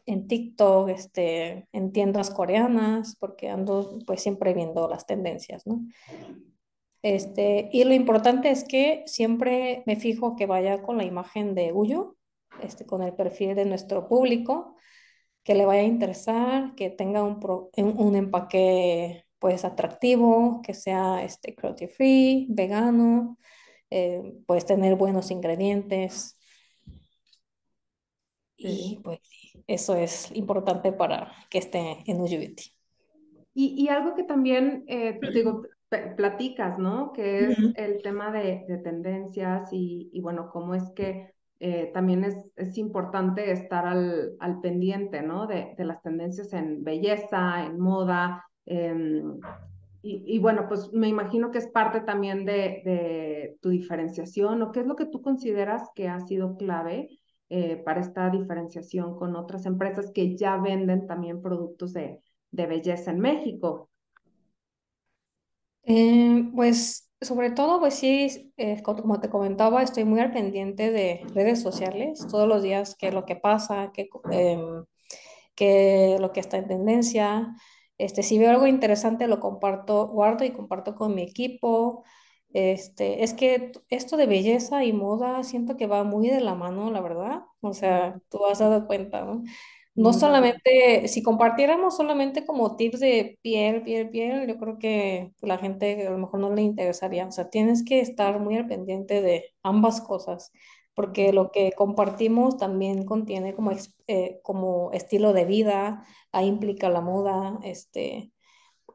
en 0.06 0.28
TikTok, 0.28 0.90
este, 0.90 1.68
en 1.72 1.92
tiendas 1.92 2.30
coreanas, 2.30 3.16
porque 3.20 3.50
ando 3.50 4.00
pues 4.06 4.22
siempre 4.22 4.54
viendo 4.54 4.88
las 4.88 5.06
tendencias, 5.06 5.66
¿no? 5.68 5.82
Este, 7.02 7.70
y 7.74 7.84
lo 7.84 7.94
importante 7.94 8.50
es 8.50 8.64
que 8.64 9.04
siempre 9.06 9.84
me 9.86 9.98
fijo 9.98 10.36
que 10.38 10.46
vaya 10.46 10.82
con 10.82 10.98
la 10.98 11.04
imagen 11.04 11.54
de 11.54 11.74
Uyo, 11.74 12.16
este, 12.62 12.86
con 12.86 13.04
el 13.04 13.14
perfil 13.14 13.56
de 13.56 13.66
nuestro 13.66 14.08
público, 14.08 14.76
que 15.44 15.56
le 15.56 15.66
vaya 15.66 15.82
a 15.82 15.86
interesar, 15.86 16.76
que 16.76 16.90
tenga 16.90 17.24
un, 17.24 17.40
un 17.76 18.16
empaque 18.16 19.26
pues 19.40 19.66
atractivo, 19.66 20.62
que 20.64 20.74
sea 20.74 21.22
este, 21.26 21.54
cruelty 21.54 21.88
free, 21.88 22.48
vegano, 22.50 23.38
eh, 23.90 24.22
pues 24.48 24.66
tener 24.66 24.96
buenos 24.96 25.32
ingredientes, 25.32 26.40
y 28.58 29.00
pues 29.04 29.20
eso 29.68 29.96
es 29.96 30.32
importante 30.36 30.92
para 30.92 31.32
que 31.50 31.58
esté 31.58 31.98
en 32.06 32.22
Ujubiti. 32.22 32.72
Y, 33.54 33.84
y 33.84 33.90
algo 33.90 34.16
que 34.16 34.24
también, 34.24 34.84
eh, 34.88 35.20
digo, 35.34 35.64
platicas, 36.18 36.80
¿no? 36.80 37.14
Que 37.14 37.46
es 37.46 37.58
el 37.76 38.02
tema 38.02 38.32
de, 38.32 38.66
de 38.68 38.78
tendencias 38.80 39.72
y, 39.72 40.10
y, 40.12 40.22
bueno, 40.22 40.50
cómo 40.52 40.74
es 40.74 40.90
que 40.96 41.34
eh, 41.60 41.92
también 41.94 42.24
es, 42.24 42.36
es, 42.56 42.78
importante 42.78 43.52
estar 43.52 43.86
al, 43.86 44.34
al 44.40 44.60
pendiente, 44.60 45.22
¿no? 45.22 45.46
De, 45.46 45.76
de, 45.78 45.86
las 45.86 46.02
tendencias 46.02 46.52
en 46.54 46.84
belleza, 46.84 47.66
en 47.66 47.80
moda. 47.80 48.44
Eh, 48.66 49.24
y, 50.02 50.24
y, 50.26 50.40
bueno, 50.40 50.66
pues 50.68 50.92
me 50.92 51.08
imagino 51.08 51.52
que 51.52 51.60
es 51.60 51.68
parte 51.68 52.02
también 52.02 52.44
de, 52.46 52.82
de 52.84 53.58
tu 53.62 53.70
diferenciación 53.70 54.62
o 54.62 54.72
qué 54.72 54.82
es 54.82 54.88
lo 54.88 54.96
que 54.96 55.06
tú 55.06 55.22
consideras 55.22 55.90
que 55.96 56.10
ha 56.10 56.20
sido 56.22 56.58
clave 56.58 57.20
eh, 57.50 57.78
para 57.78 58.02
esta 58.02 58.30
diferenciación 58.30 59.16
con 59.16 59.36
otras 59.36 59.66
empresas 59.66 60.12
que 60.14 60.36
ya 60.36 60.58
venden 60.58 61.08
también 61.08 61.42
productos 61.42 61.94
de, 61.94 62.22
de 62.52 62.68
belleza 62.68 63.12
en 63.12 63.20
México? 63.20 63.90
Eh, 65.84 66.50
pues 66.56 67.10
sobre 67.22 67.52
todo, 67.52 67.80
pues 67.80 67.96
sí, 67.96 68.54
eh, 68.58 68.82
como 68.84 69.20
te 69.20 69.30
comentaba, 69.30 69.84
estoy 69.84 70.06
muy 70.06 70.20
al 70.20 70.32
pendiente 70.32 70.92
de 70.92 71.22
redes 71.34 71.62
sociales, 71.62 72.26
todos 72.30 72.48
los 72.48 72.64
días 72.64 72.96
qué 72.98 73.10
es 73.10 73.14
lo 73.14 73.26
que 73.26 73.36
pasa, 73.36 73.92
qué, 73.94 74.10
em, 74.32 74.86
qué 75.56 76.18
lo 76.20 76.32
que 76.32 76.40
está 76.42 76.58
en 76.58 76.68
tendencia. 76.68 77.56
Este, 77.98 78.24
si 78.24 78.40
veo 78.40 78.52
algo 78.52 78.68
interesante, 78.68 79.28
lo 79.28 79.40
comparto, 79.40 80.08
guardo 80.10 80.46
y 80.46 80.52
comparto 80.52 80.96
con 80.96 81.16
mi 81.16 81.24
equipo. 81.24 82.04
Este, 82.54 83.24
es 83.24 83.34
que 83.34 83.72
esto 83.90 84.16
de 84.18 84.28
belleza 84.28 84.84
y 84.86 84.94
moda 84.94 85.44
siento 85.44 85.76
que 85.78 85.88
va 85.88 86.04
muy 86.04 86.30
de 86.30 86.40
la 86.42 86.56
mano, 86.56 86.92
la 86.92 87.02
verdad. 87.02 87.44
O 87.62 87.74
sea, 87.74 88.20
tú 88.30 88.46
has 88.46 88.60
dado 88.60 88.86
cuenta, 88.88 89.26
¿no? 89.26 89.44
No 89.96 90.12
solamente, 90.14 91.08
si 91.08 91.22
compartiéramos 91.22 91.96
solamente 91.98 92.46
como 92.46 92.76
tips 92.76 93.00
de 93.00 93.38
piel, 93.44 93.84
piel, 93.84 94.10
piel, 94.10 94.48
yo 94.48 94.58
creo 94.58 94.80
que 94.80 95.34
la 95.42 95.58
gente 95.60 96.08
a 96.08 96.10
lo 96.12 96.18
mejor 96.18 96.40
no 96.40 96.54
le 96.54 96.64
interesaría. 96.64 97.28
O 97.28 97.32
sea, 97.32 97.50
tienes 97.50 97.84
que 97.86 98.00
estar 98.02 98.40
muy 98.40 98.58
al 98.58 98.68
pendiente 98.68 99.22
de 99.22 99.54
ambas 99.64 100.02
cosas, 100.02 100.52
porque 100.96 101.32
lo 101.34 101.52
que 101.52 101.72
compartimos 101.74 102.58
también 102.58 103.06
contiene 103.06 103.54
como, 103.56 103.72
eh, 104.08 104.40
como 104.44 104.92
estilo 104.94 105.32
de 105.34 105.46
vida, 105.46 106.06
ahí 106.32 106.48
implica 106.48 106.90
la 106.90 107.02
moda, 107.02 107.60
este, 107.64 108.32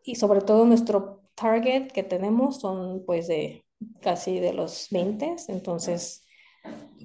y 0.04 0.16
sobre 0.16 0.40
todo 0.40 0.64
nuestro 0.66 1.17
target 1.38 1.88
que 1.92 2.02
tenemos 2.02 2.60
son 2.60 3.04
pues 3.06 3.28
de 3.28 3.64
casi 4.00 4.40
de 4.40 4.52
los 4.52 4.88
20, 4.90 5.36
entonces 5.48 6.26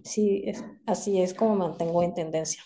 sí, 0.04 0.44
es, 0.46 0.64
así 0.86 1.22
es 1.22 1.34
como 1.34 1.56
mantengo 1.56 2.04
en 2.04 2.14
tendencia. 2.14 2.64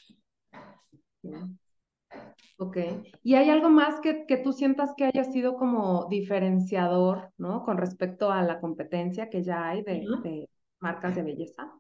Ok. 2.60 2.78
¿Y 3.22 3.36
hay 3.36 3.50
algo 3.50 3.70
más 3.70 4.00
que, 4.02 4.26
que 4.26 4.38
tú 4.38 4.52
sientas 4.54 4.94
que 4.98 5.06
haya 5.06 5.24
sido 5.26 5.58
como 5.58 6.08
diferenciador, 6.10 7.32
¿no? 7.38 7.64
Con 7.64 7.78
respecto 7.78 8.32
a 8.32 8.42
la 8.42 8.60
competencia 8.60 9.30
que 9.30 9.44
ya 9.44 9.70
hay 9.70 9.84
de, 9.84 10.06
de 10.24 10.50
marcas 10.80 11.16
de 11.16 11.24
belleza. 11.24 11.72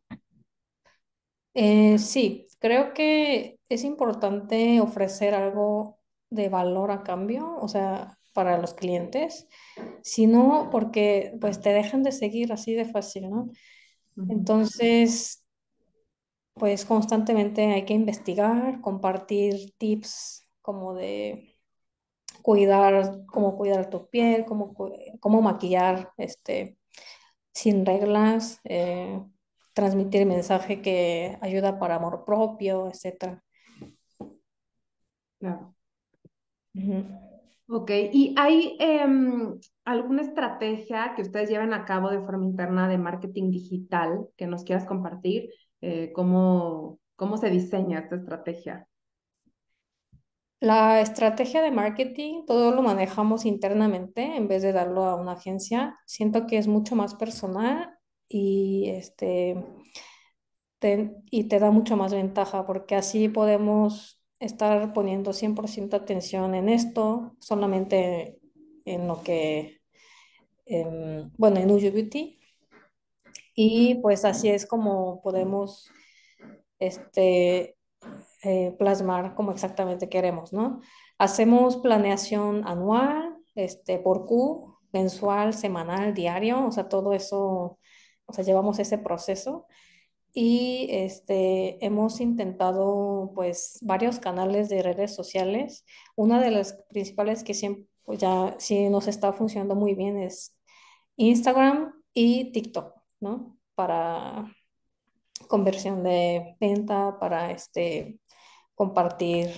Eh, 1.53 1.98
sí, 1.98 2.46
creo 2.60 2.94
que 2.94 3.60
es 3.70 3.84
importante 3.84 4.79
ofrecer 4.79 5.34
algo 5.34 5.98
de 6.29 6.50
valor 6.50 6.91
a 6.91 7.01
cambio, 7.01 7.56
o 7.60 7.67
sea, 7.67 8.17
para 8.38 8.60
los 8.60 8.75
clientes, 8.75 9.48
sino 10.03 10.70
porque 10.72 11.36
pues 11.41 11.60
te 11.60 11.74
dejan 11.74 12.03
de 12.03 12.12
seguir 12.12 12.53
así 12.53 12.75
de 12.75 12.86
fácil, 12.86 13.32
¿no? 13.32 13.50
Entonces, 14.29 15.44
pues 16.53 16.86
constantemente 16.86 17.65
hay 17.74 17.84
que 17.84 17.96
investigar, 17.96 18.79
compartir 18.82 19.74
tips 19.79 20.48
como 20.62 20.94
de 20.94 21.60
cuidar, 22.44 23.25
cómo 23.25 23.58
cuidar 23.58 23.89
tu 23.89 24.08
piel, 24.08 24.46
cómo, 24.46 24.75
cómo 25.20 25.41
maquillar 25.41 26.12
este, 26.17 26.77
sin 27.56 27.88
reglas, 27.88 28.60
eh, 28.65 29.20
transmitir 29.74 30.27
mensaje 30.27 30.84
que 30.84 31.39
ayuda 31.41 31.79
para 31.79 31.96
amor 31.96 32.24
propio, 32.24 32.88
etc. 32.88 33.41
Claro. 35.39 35.74
Ok, 37.69 37.91
¿y 38.13 38.33
hay 38.38 38.77
em, 38.79 39.59
alguna 39.83 40.21
estrategia 40.21 41.13
que 41.15 41.21
ustedes 41.24 41.50
lleven 41.50 41.74
a 41.74 41.83
cabo 41.83 42.09
de 42.09 42.21
forma 42.21 42.45
interna 42.45 42.88
de 42.88 42.97
marketing 42.97 43.51
digital 43.51 44.29
que 44.38 44.47
nos 44.47 44.63
quieras 44.63 44.86
compartir? 44.86 45.50
Eh, 45.81 46.13
¿cómo, 46.13 47.00
¿Cómo 47.17 47.36
se 47.38 47.50
diseña 47.50 48.00
esta 48.00 48.15
estrategia? 48.15 48.88
La 50.62 51.01
estrategia 51.01 51.62
de 51.62 51.71
marketing, 51.71 52.45
todo 52.45 52.71
lo 52.71 52.81
manejamos 52.81 53.45
internamente 53.45 54.38
en 54.38 54.47
vez 54.47 54.63
de 54.63 54.71
darlo 54.71 55.03
a 55.03 55.15
una 55.15 55.33
agencia. 55.33 56.00
Siento 56.05 56.47
que 56.47 56.57
es 56.57 56.67
mucho 56.67 56.95
más 56.95 57.15
personal 57.15 57.93
y, 58.29 58.89
este, 58.89 59.62
y 61.29 61.43
te 61.43 61.59
da 61.59 61.69
mucho 61.71 61.97
más 61.97 62.13
ventaja 62.13 62.65
porque 62.65 62.95
así 62.95 63.29
podemos 63.29 64.16
estar 64.39 64.94
poniendo 64.94 65.34
100% 65.34 65.96
atención 65.96 66.56
en 66.56 66.70
esto, 66.70 67.36
solamente 67.39 68.39
en 68.86 69.08
lo 69.08 69.24
que, 69.24 69.82
em, 70.65 71.32
bueno, 71.38 71.60
en 71.60 71.72
Uju 71.72 71.91
Beauty. 71.91 72.39
Y 73.56 73.96
pues 73.96 74.25
así 74.25 74.50
es 74.50 74.65
como 74.65 75.22
podemos 75.22 75.89
este, 76.79 77.77
eh, 78.44 78.75
plasmar 78.77 79.36
como 79.36 79.51
exactamente 79.51 80.10
queremos, 80.10 80.53
¿no? 80.53 80.82
Hacemos 81.17 81.77
planeación 81.77 82.67
anual, 82.67 83.36
este, 83.56 84.00
por 84.00 84.25
Q, 84.27 84.77
mensual, 84.94 85.53
semanal, 85.53 86.13
diario, 86.13 86.65
o 86.67 86.72
sea, 86.72 86.88
todo 86.89 87.13
eso, 87.13 87.79
o 88.25 88.34
sea, 88.34 88.44
llevamos 88.44 88.79
ese 88.79 88.98
proceso 89.00 89.65
y 90.34 90.88
este, 90.91 91.84
hemos 91.86 92.19
intentado 92.22 93.31
pues 93.34 93.79
varios 93.81 94.19
canales 94.19 94.69
de 94.69 94.84
redes 94.84 95.15
sociales. 95.15 95.86
Una 96.15 96.41
de 96.41 96.51
las 96.51 96.74
principales 96.89 97.43
que 97.43 97.53
siempre 97.53 97.88
pues, 98.03 98.19
ya 98.19 98.55
sí 98.60 98.89
nos 98.89 99.07
está 99.07 99.34
funcionando 99.34 99.75
muy 99.75 99.96
bien 99.96 100.17
es 100.17 100.55
Instagram 101.17 101.93
y 102.13 102.51
TikTok, 102.51 102.93
¿no? 103.19 103.57
Para 103.75 104.53
conversión 105.48 106.03
de 106.03 106.55
venta, 106.60 107.17
para 107.19 107.51
este, 107.51 108.19
compartir 108.75 109.51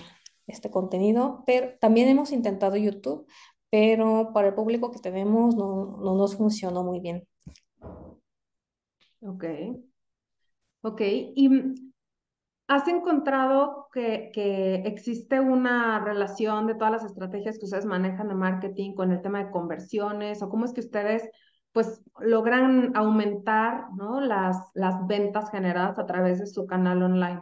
este 0.47 0.71
contenido, 0.71 1.43
pero 1.45 1.77
también 1.79 2.09
hemos 2.09 2.31
intentado 2.31 2.75
YouTube, 2.75 3.27
pero 3.69 4.31
para 4.33 4.49
el 4.49 4.55
público 4.55 4.91
que 4.91 4.99
tenemos 4.99 5.55
no, 5.55 5.97
no 6.01 6.15
nos 6.15 6.35
funcionó 6.35 6.83
muy 6.83 6.99
bien. 6.99 7.27
Ok. 9.21 9.43
Ok. 10.81 11.01
¿Y 11.01 11.49
has 12.67 12.87
encontrado 12.87 13.87
que, 13.93 14.31
que 14.33 14.75
existe 14.85 15.39
una 15.39 16.03
relación 16.03 16.67
de 16.67 16.75
todas 16.75 16.91
las 16.91 17.03
estrategias 17.03 17.57
que 17.57 17.65
ustedes 17.65 17.85
manejan 17.85 18.29
de 18.29 18.35
marketing 18.35 18.93
con 18.93 19.11
el 19.11 19.21
tema 19.21 19.43
de 19.43 19.51
conversiones? 19.51 20.41
¿O 20.41 20.49
cómo 20.49 20.65
es 20.65 20.73
que 20.73 20.81
ustedes 20.81 21.29
pues 21.71 22.01
logran 22.19 22.95
aumentar 22.95 23.91
¿no? 23.95 24.21
las, 24.21 24.57
las 24.73 25.05
ventas 25.07 25.51
generadas 25.51 25.99
a 25.99 26.05
través 26.05 26.39
de 26.39 26.47
su 26.47 26.65
canal 26.65 27.03
online? 27.03 27.41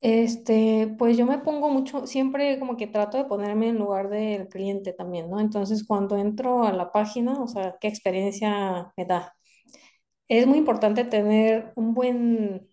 Este, 0.00 0.94
pues 0.98 1.16
yo 1.16 1.26
me 1.26 1.38
pongo 1.38 1.70
mucho, 1.70 2.06
siempre 2.06 2.58
como 2.58 2.76
que 2.76 2.86
trato 2.86 3.16
de 3.18 3.24
ponerme 3.24 3.68
en 3.70 3.78
lugar 3.78 4.08
del 4.10 4.48
cliente 4.48 4.92
también, 4.92 5.30
¿no? 5.30 5.40
Entonces, 5.40 5.84
cuando 5.86 6.16
entro 6.18 6.64
a 6.64 6.72
la 6.72 6.92
página, 6.92 7.40
o 7.42 7.48
sea, 7.48 7.76
¿qué 7.80 7.88
experiencia 7.88 8.92
me 8.96 9.06
da? 9.06 9.35
Es 10.28 10.46
muy 10.46 10.58
importante 10.58 11.04
tener 11.04 11.72
un 11.76 11.94
buen, 11.94 12.68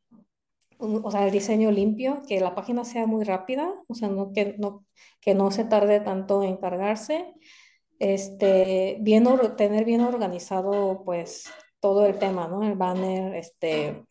o 0.80 1.12
sea, 1.12 1.26
el 1.26 1.32
diseño 1.32 1.72
limpio, 1.72 2.24
que 2.28 2.40
la 2.40 2.56
página 2.56 2.84
sea 2.84 3.06
muy 3.06 3.24
rápida, 3.24 3.74
o 3.88 3.96
sea, 3.96 4.10
que, 4.34 4.56
no, 4.58 4.86
que 5.22 5.36
no 5.36 5.52
se 5.52 5.66
tarde 5.66 6.00
tanto 6.00 6.44
en 6.44 6.58
cargarse. 6.58 7.34
Este, 8.00 8.98
bien, 9.02 9.26
tener 9.56 9.86
bien 9.86 10.02
organizado, 10.02 11.04
pues, 11.06 11.46
todo 11.80 12.06
el 12.06 12.18
tema, 12.18 12.48
¿no? 12.48 12.64
El 12.64 12.76
banner, 12.76 13.36
este, 13.36 14.06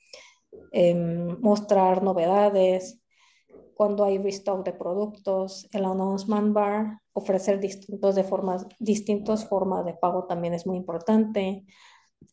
em, 0.72 1.40
mostrar 1.40 2.02
novedades, 2.02 3.02
cuando 3.74 4.04
hay 4.04 4.18
restock 4.18 4.64
de 4.64 4.72
productos, 4.72 5.68
el 5.72 5.84
announcement 5.84 6.52
bar, 6.52 7.00
ofrecer 7.12 7.58
distintos 7.58 8.14
de 8.14 8.24
formas, 8.24 8.66
distintas 8.78 9.48
formas 9.48 9.84
de 9.84 9.94
pago 9.94 10.26
también 10.26 10.54
es 10.54 10.66
muy 10.66 10.76
importante. 10.76 11.64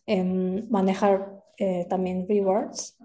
Em, 0.05 0.69
manejar 0.69 1.43
eh, 1.57 1.85
también 1.89 2.25
rewards. 2.27 2.97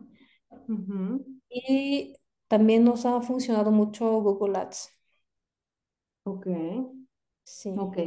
Y 1.49 2.17
también 2.49 2.85
nos 2.85 3.07
ha 3.07 3.21
funcionado 3.21 3.71
mucho 3.71 4.21
Google 4.21 4.59
Ads. 4.59 4.91
Ok. 6.25 6.47
Sí. 7.45 7.75
Ok. 7.77 7.99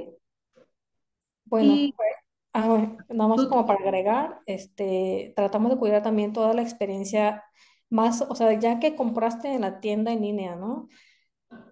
Bueno, 1.46 1.76
pues, 1.96 2.10
ah, 2.54 2.98
nada 3.10 3.30
más 3.30 3.46
como 3.46 3.66
para 3.66 3.80
agregar, 3.80 4.42
este, 4.48 5.34
tratamos 5.36 5.72
de 5.72 5.78
cuidar 5.78 6.04
también 6.04 6.34
toda 6.34 6.54
la 6.54 6.62
experiencia 6.62 7.44
más, 7.90 8.22
o 8.22 8.36
sea, 8.36 8.52
ya 8.60 8.80
que 8.80 8.96
compraste 8.96 9.54
en 9.54 9.62
la 9.62 9.80
tienda 9.80 10.12
en 10.12 10.22
línea, 10.22 10.56
¿no? 10.56 10.90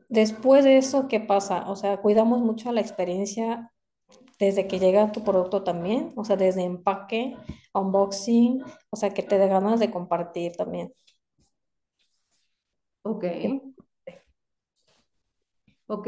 Después 0.08 0.64
de 0.64 0.78
eso, 0.78 1.08
¿qué 1.08 1.20
pasa? 1.20 1.70
O 1.70 1.76
sea, 1.76 1.98
cuidamos 1.98 2.40
mucho 2.40 2.72
la 2.72 2.82
experiencia 2.82 3.72
desde 4.40 4.68
que 4.68 4.80
llega 4.80 5.12
tu 5.12 5.24
producto 5.24 5.64
también, 5.64 6.14
o 6.16 6.26
sea, 6.26 6.36
desde 6.38 6.64
empaque, 6.64 7.36
unboxing, 7.74 8.64
o 8.90 8.96
sea, 8.96 9.12
que 9.12 9.24
te 9.24 9.38
dé 9.38 9.48
ganas 9.48 9.80
de 9.80 9.92
compartir 9.92 10.54
también. 10.56 10.94
Ok. 13.04 13.24
Ok. 15.88 16.08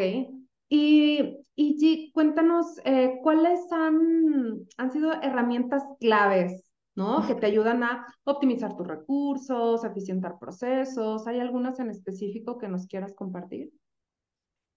Y, 0.70 1.38
y 1.56 2.12
cuéntanos, 2.12 2.66
eh, 2.84 3.20
¿cuáles 3.24 3.72
han, 3.72 4.68
han 4.78 4.92
sido 4.92 5.14
herramientas 5.22 5.84
claves 6.00 6.68
¿no? 6.98 7.26
Que 7.28 7.36
te 7.36 7.46
ayudan 7.46 7.84
a 7.84 8.08
optimizar 8.24 8.76
tus 8.76 8.88
recursos, 8.88 9.84
eficientar 9.84 10.40
procesos. 10.40 11.28
¿Hay 11.28 11.40
algunas 11.40 11.80
en 11.80 11.92
específico 11.92 12.58
que 12.58 12.68
nos 12.68 12.88
quieras 12.88 13.14
compartir? 13.14 13.72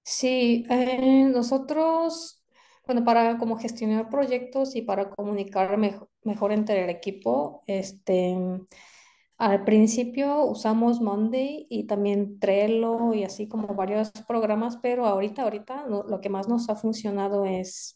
Sí, 0.05 0.67
eh, 0.69 1.25
nosotros, 1.33 2.40
bueno, 2.91 3.05
para 3.05 3.39
como 3.39 3.57
gestionar 3.57 4.09
proyectos 4.09 4.75
y 4.75 4.83
para 4.83 5.11
comunicar 5.11 5.79
mejor, 5.79 6.53
entre 6.53 6.83
el 6.83 6.91
equipo, 6.91 7.63
este, 7.69 8.37
al 9.39 9.63
principio 9.63 10.45
usamos 10.47 11.01
Monday 11.01 11.69
y 11.71 11.87
también 11.87 12.41
Trello 12.41 13.15
y 13.15 13.23
así 13.23 13.47
como 13.47 13.77
varios 13.77 14.11
programas, 14.27 14.77
pero 14.79 15.07
ahorita, 15.07 15.43
ahorita 15.43 15.87
lo 15.87 16.21
que 16.21 16.31
más 16.31 16.49
nos 16.49 16.69
ha 16.69 16.75
funcionado 16.75 17.45
es 17.45 17.95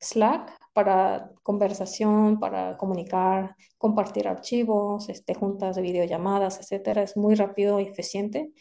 Slack 0.00 0.56
para 0.72 1.32
conversación, 1.42 2.40
para 2.40 2.78
comunicar, 2.78 3.56
compartir 3.76 4.26
archivos, 4.26 5.10
este, 5.10 5.34
juntas 5.34 5.76
de 5.76 5.82
videollamadas, 5.82 6.60
etcétera. 6.60 7.02
Es 7.02 7.14
muy 7.14 7.34
rápido 7.34 7.78
y 7.78 7.88
eficiente. 7.88 8.52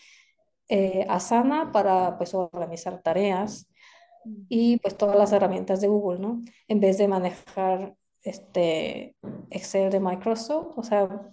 Eh, 0.67 1.05
Asana 1.07 1.71
para 1.71 2.17
pues 2.17 2.33
organizar 2.33 3.01
tareas 3.01 3.68
y 4.47 4.77
pues 4.77 4.97
todas 4.97 5.15
las 5.15 5.31
herramientas 5.31 5.81
de 5.81 5.87
Google, 5.87 6.19
¿no? 6.19 6.41
En 6.67 6.79
vez 6.79 6.97
de 6.97 7.07
manejar 7.07 7.95
este 8.21 9.15
Excel 9.49 9.91
de 9.91 9.99
Microsoft, 9.99 10.77
o 10.77 10.83
sea, 10.83 11.29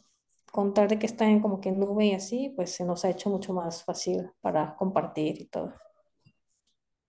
contar 0.53 0.89
de 0.89 0.99
que 0.99 1.07
están 1.07 1.41
como 1.41 1.61
que 1.61 1.69
en 1.71 1.81
nube 1.81 2.07
y 2.07 2.15
así, 2.15 2.53
pues 2.57 2.75
se 2.75 2.85
nos 2.85 3.05
ha 3.05 3.11
hecho 3.11 3.29
mucho 3.31 3.53
más 3.53 3.85
fácil 3.85 4.31
para 4.41 4.75
compartir 4.77 5.41
y 5.41 5.47
todo. 5.47 5.75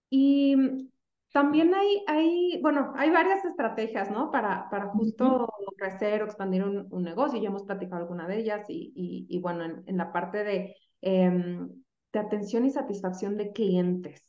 Y 0.09 0.89
también 1.31 1.73
hay, 1.75 2.03
hay, 2.07 2.59
bueno, 2.61 2.93
hay 2.95 3.09
varias 3.09 3.45
estrategias, 3.45 4.09
¿no? 4.09 4.31
Para, 4.31 4.69
para 4.69 4.87
justo 4.87 5.47
crecer 5.77 6.23
o 6.23 6.25
expandir 6.25 6.63
un, 6.63 6.87
un, 6.89 7.03
negocio. 7.03 7.39
Ya 7.39 7.49
hemos 7.49 7.63
platicado 7.63 8.01
alguna 8.01 8.27
de 8.27 8.39
ellas 8.39 8.65
y, 8.69 8.93
y, 8.95 9.27
y 9.29 9.39
bueno, 9.39 9.65
en, 9.65 9.83
en, 9.85 9.97
la 9.97 10.11
parte 10.11 10.43
de, 10.43 10.75
eh, 11.01 11.59
de 12.13 12.19
atención 12.19 12.65
y 12.65 12.71
satisfacción 12.71 13.37
de 13.37 13.51
clientes. 13.51 14.23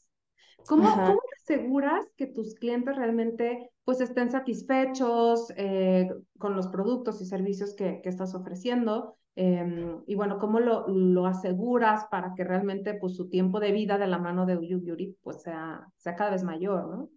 ¿Cómo, 0.66 0.92
¿Cómo, 0.94 1.20
te 1.48 1.54
aseguras 1.54 2.06
que 2.16 2.26
tus 2.26 2.54
clientes 2.54 2.96
realmente 2.96 3.70
pues 3.84 4.00
estén 4.00 4.30
satisfechos 4.30 5.50
eh, 5.56 6.08
con 6.38 6.54
los 6.54 6.68
productos 6.68 7.20
y 7.22 7.24
servicios 7.24 7.74
que, 7.74 8.00
que 8.02 8.08
estás 8.08 8.34
ofreciendo? 8.34 9.16
Eh, 9.34 9.96
y 10.06 10.14
bueno, 10.14 10.38
¿cómo 10.38 10.60
lo, 10.60 10.86
lo, 10.88 11.26
aseguras 11.26 12.04
para 12.10 12.34
que 12.34 12.44
realmente 12.44 12.94
pues 12.94 13.14
su 13.14 13.28
tiempo 13.28 13.60
de 13.60 13.72
vida 13.72 13.96
de 13.96 14.08
la 14.08 14.18
mano 14.18 14.46
de 14.46 14.56
Uyu 14.56 14.82
pues 15.22 15.42
sea, 15.42 15.86
sea 15.96 16.16
cada 16.16 16.32
vez 16.32 16.42
mayor, 16.42 16.88
¿no? 16.88 17.10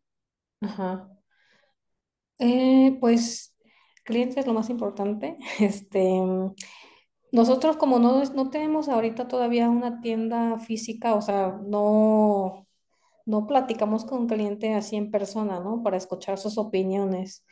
Ajá. 0.61 1.09
Eh, 2.39 2.97
pues 3.01 3.55
cliente 4.03 4.39
es 4.39 4.47
lo 4.47 4.53
más 4.53 4.69
importante. 4.69 5.37
Este, 5.59 6.21
nosotros 7.31 7.77
como 7.77 7.99
no, 7.99 8.23
no 8.23 8.49
tenemos 8.49 8.89
ahorita 8.89 9.27
todavía 9.27 9.69
una 9.69 10.01
tienda 10.01 10.57
física, 10.59 11.15
o 11.15 11.21
sea, 11.21 11.59
no, 11.65 12.67
no 13.25 13.47
platicamos 13.47 14.05
con 14.05 14.21
un 14.21 14.27
cliente 14.27 14.73
así 14.73 14.95
en 14.95 15.11
persona, 15.11 15.59
¿no? 15.59 15.83
Para 15.83 15.97
escuchar 15.97 16.37
sus 16.37 16.57
opiniones, 16.57 17.45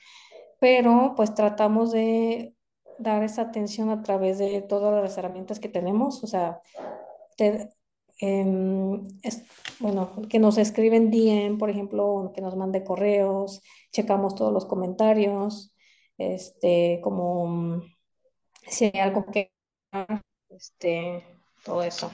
pero 0.60 1.14
pues 1.16 1.34
tratamos 1.34 1.92
de 1.92 2.56
dar 3.00 3.24
esa 3.24 3.44
atención 3.44 3.90
a 3.90 4.04
través 4.04 4.38
de 4.40 4.62
todas 4.62 5.02
las 5.02 5.18
herramientas 5.18 5.60
que 5.60 5.70
tenemos, 5.70 6.24
o 6.24 6.28
sea, 6.28 6.62
em, 8.20 9.02
bueno, 9.80 10.12
que 10.30 10.40
nos 10.40 10.58
escriben 10.58 11.10
DM, 11.12 11.58
por 11.58 11.70
ejemplo, 11.70 12.32
que 12.36 12.42
nos 12.42 12.56
mande 12.56 12.84
correos, 12.84 13.62
checamos 13.92 14.36
todos 14.36 14.52
los 14.54 14.66
comentarios, 14.66 15.74
este, 16.18 17.00
como 17.02 17.82
si 18.68 18.86
hay 18.86 19.00
algo 19.00 19.26
que, 19.26 19.52
este, 20.50 21.24
todo 21.64 21.84
eso. 21.84 22.12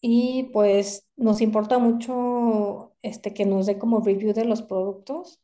Y 0.00 0.44
pues 0.52 1.06
nos 1.16 1.40
importa 1.40 1.78
mucho 1.78 2.94
este, 3.02 3.34
que 3.34 3.44
nos 3.44 3.66
dé 3.66 3.78
como 3.78 4.00
review 4.00 4.32
de 4.32 4.44
los 4.44 4.62
productos 4.62 5.40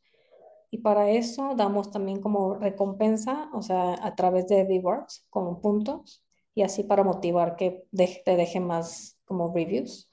y 0.69 0.79
para 0.79 1.11
eso 1.11 1.53
damos 1.55 1.91
también 1.91 2.21
como 2.21 2.55
recompensa, 2.55 3.49
o 3.53 3.61
sea, 3.61 3.93
a 4.05 4.15
través 4.15 4.47
de 4.47 4.65
rewards, 4.65 5.25
como 5.29 5.61
puntos, 5.61 6.23
y 6.53 6.63
así 6.63 6.83
para 6.83 7.03
motivar 7.03 7.55
que 7.55 7.85
te 7.91 8.35
deje 8.35 8.59
más 8.59 9.17
como 9.25 9.53
reviews. 9.53 10.09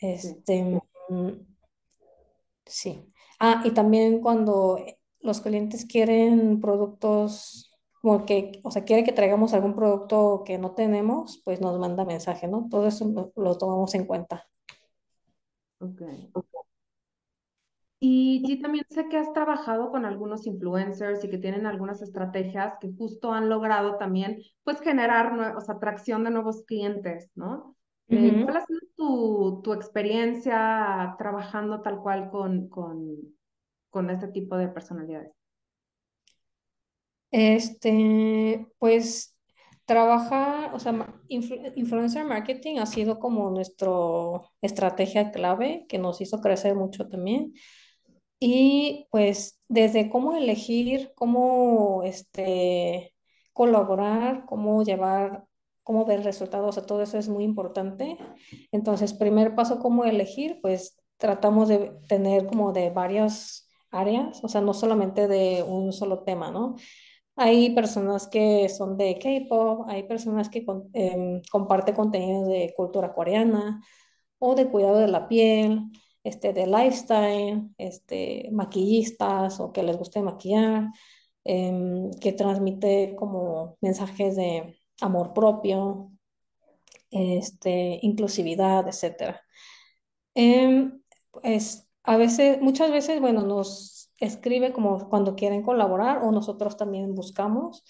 Este, 0.00 0.80
sí. 2.66 2.90
Mm, 2.90 3.12
ah, 3.38 3.62
y 3.64 3.70
también 3.70 4.20
cuando 4.20 4.84
los 5.20 5.40
clientes 5.40 5.86
quieren 5.86 6.60
productos 6.60 7.73
como 8.04 8.26
que, 8.26 8.60
o 8.62 8.70
sea, 8.70 8.84
quiere 8.84 9.02
que 9.02 9.12
traigamos 9.12 9.54
algún 9.54 9.74
producto 9.74 10.42
que 10.44 10.58
no 10.58 10.72
tenemos, 10.72 11.40
pues 11.42 11.62
nos 11.62 11.78
manda 11.78 12.04
mensaje, 12.04 12.46
¿no? 12.46 12.68
Todo 12.70 12.86
eso 12.86 13.08
lo, 13.08 13.32
lo 13.34 13.56
tomamos 13.56 13.94
en 13.94 14.04
cuenta. 14.04 14.46
Ok. 15.78 16.02
Y 18.00 18.44
sí, 18.46 18.60
también 18.60 18.84
sé 18.90 19.08
que 19.08 19.16
has 19.16 19.32
trabajado 19.32 19.90
con 19.90 20.04
algunos 20.04 20.46
influencers 20.46 21.24
y 21.24 21.30
que 21.30 21.38
tienen 21.38 21.64
algunas 21.64 22.02
estrategias 22.02 22.74
que 22.78 22.92
justo 22.92 23.32
han 23.32 23.48
logrado 23.48 23.96
también, 23.96 24.42
pues, 24.64 24.82
generar, 24.82 25.56
o 25.56 25.60
sea, 25.62 25.76
atracción 25.76 26.24
de 26.24 26.30
nuevos 26.30 26.62
clientes, 26.66 27.30
¿no? 27.34 27.74
Eh, 28.08 28.42
¿Cuál 28.44 28.58
ha 28.58 28.66
sido 28.66 28.80
tu, 28.96 29.62
tu, 29.62 29.72
experiencia 29.72 31.14
trabajando 31.16 31.80
tal 31.80 32.02
cual 32.02 32.28
con, 32.28 32.68
con, 32.68 33.16
con 33.88 34.10
este 34.10 34.28
tipo 34.28 34.58
de 34.58 34.68
personalidades? 34.68 35.32
Este, 37.36 38.64
pues 38.78 39.36
trabajar, 39.86 40.72
o 40.72 40.78
sea, 40.78 41.12
influencer 41.28 42.24
marketing 42.24 42.78
ha 42.78 42.86
sido 42.86 43.18
como 43.18 43.50
nuestra 43.50 43.90
estrategia 44.62 45.32
clave 45.32 45.84
que 45.88 45.98
nos 45.98 46.20
hizo 46.20 46.40
crecer 46.40 46.76
mucho 46.76 47.08
también. 47.08 47.52
Y 48.38 49.08
pues 49.10 49.60
desde 49.68 50.10
cómo 50.10 50.36
elegir, 50.36 51.10
cómo 51.16 52.02
este, 52.04 53.14
colaborar, 53.52 54.44
cómo 54.46 54.84
llevar, 54.84 55.44
cómo 55.82 56.04
ver 56.04 56.22
resultados, 56.22 56.68
o 56.68 56.72
sea, 56.72 56.86
todo 56.86 57.02
eso 57.02 57.18
es 57.18 57.28
muy 57.28 57.42
importante. 57.42 58.16
Entonces, 58.70 59.12
primer 59.12 59.56
paso, 59.56 59.80
cómo 59.80 60.04
elegir, 60.04 60.60
pues 60.62 60.96
tratamos 61.16 61.68
de 61.68 61.92
tener 62.08 62.46
como 62.46 62.72
de 62.72 62.90
varias 62.90 63.68
áreas, 63.90 64.42
o 64.44 64.48
sea, 64.48 64.60
no 64.60 64.72
solamente 64.74 65.26
de 65.26 65.64
un 65.64 65.92
solo 65.92 66.22
tema, 66.22 66.52
¿no? 66.52 66.76
Hay 67.36 67.74
personas 67.74 68.28
que 68.28 68.68
son 68.68 68.96
de 68.96 69.18
K-pop, 69.18 69.86
hay 69.88 70.04
personas 70.04 70.48
que 70.48 70.64
em, 70.92 71.42
comparten 71.50 71.94
contenido 71.94 72.46
de 72.46 72.72
cultura 72.76 73.12
coreana 73.12 73.82
o 74.38 74.54
de 74.54 74.68
cuidado 74.68 74.98
de 74.98 75.08
la 75.08 75.28
piel, 75.28 75.82
este, 76.24 76.52
de 76.52 76.66
lifestyle, 76.66 77.70
este, 77.78 78.48
maquillistas 78.52 79.60
o 79.60 79.72
que 79.72 79.82
les 79.82 79.96
guste 79.98 80.22
maquillar, 80.22 80.90
em, 81.44 82.10
que 82.20 82.32
transmite 82.32 83.14
como 83.16 83.76
mensajes 83.80 84.36
de 84.36 84.78
amor 85.00 85.32
propio, 85.34 86.12
este, 87.10 87.98
inclusividad, 88.02 88.86
etc. 88.88 89.40
Em, 90.34 91.02
pues 91.32 91.88
a 92.04 92.16
veces, 92.16 92.60
muchas 92.60 92.90
veces, 92.90 93.20
bueno, 93.20 93.42
nos 93.42 94.03
escribe 94.18 94.72
como 94.72 95.08
cuando 95.08 95.36
quieren 95.36 95.62
colaborar 95.62 96.22
o 96.22 96.32
nosotros 96.32 96.76
también 96.76 97.14
buscamos 97.14 97.84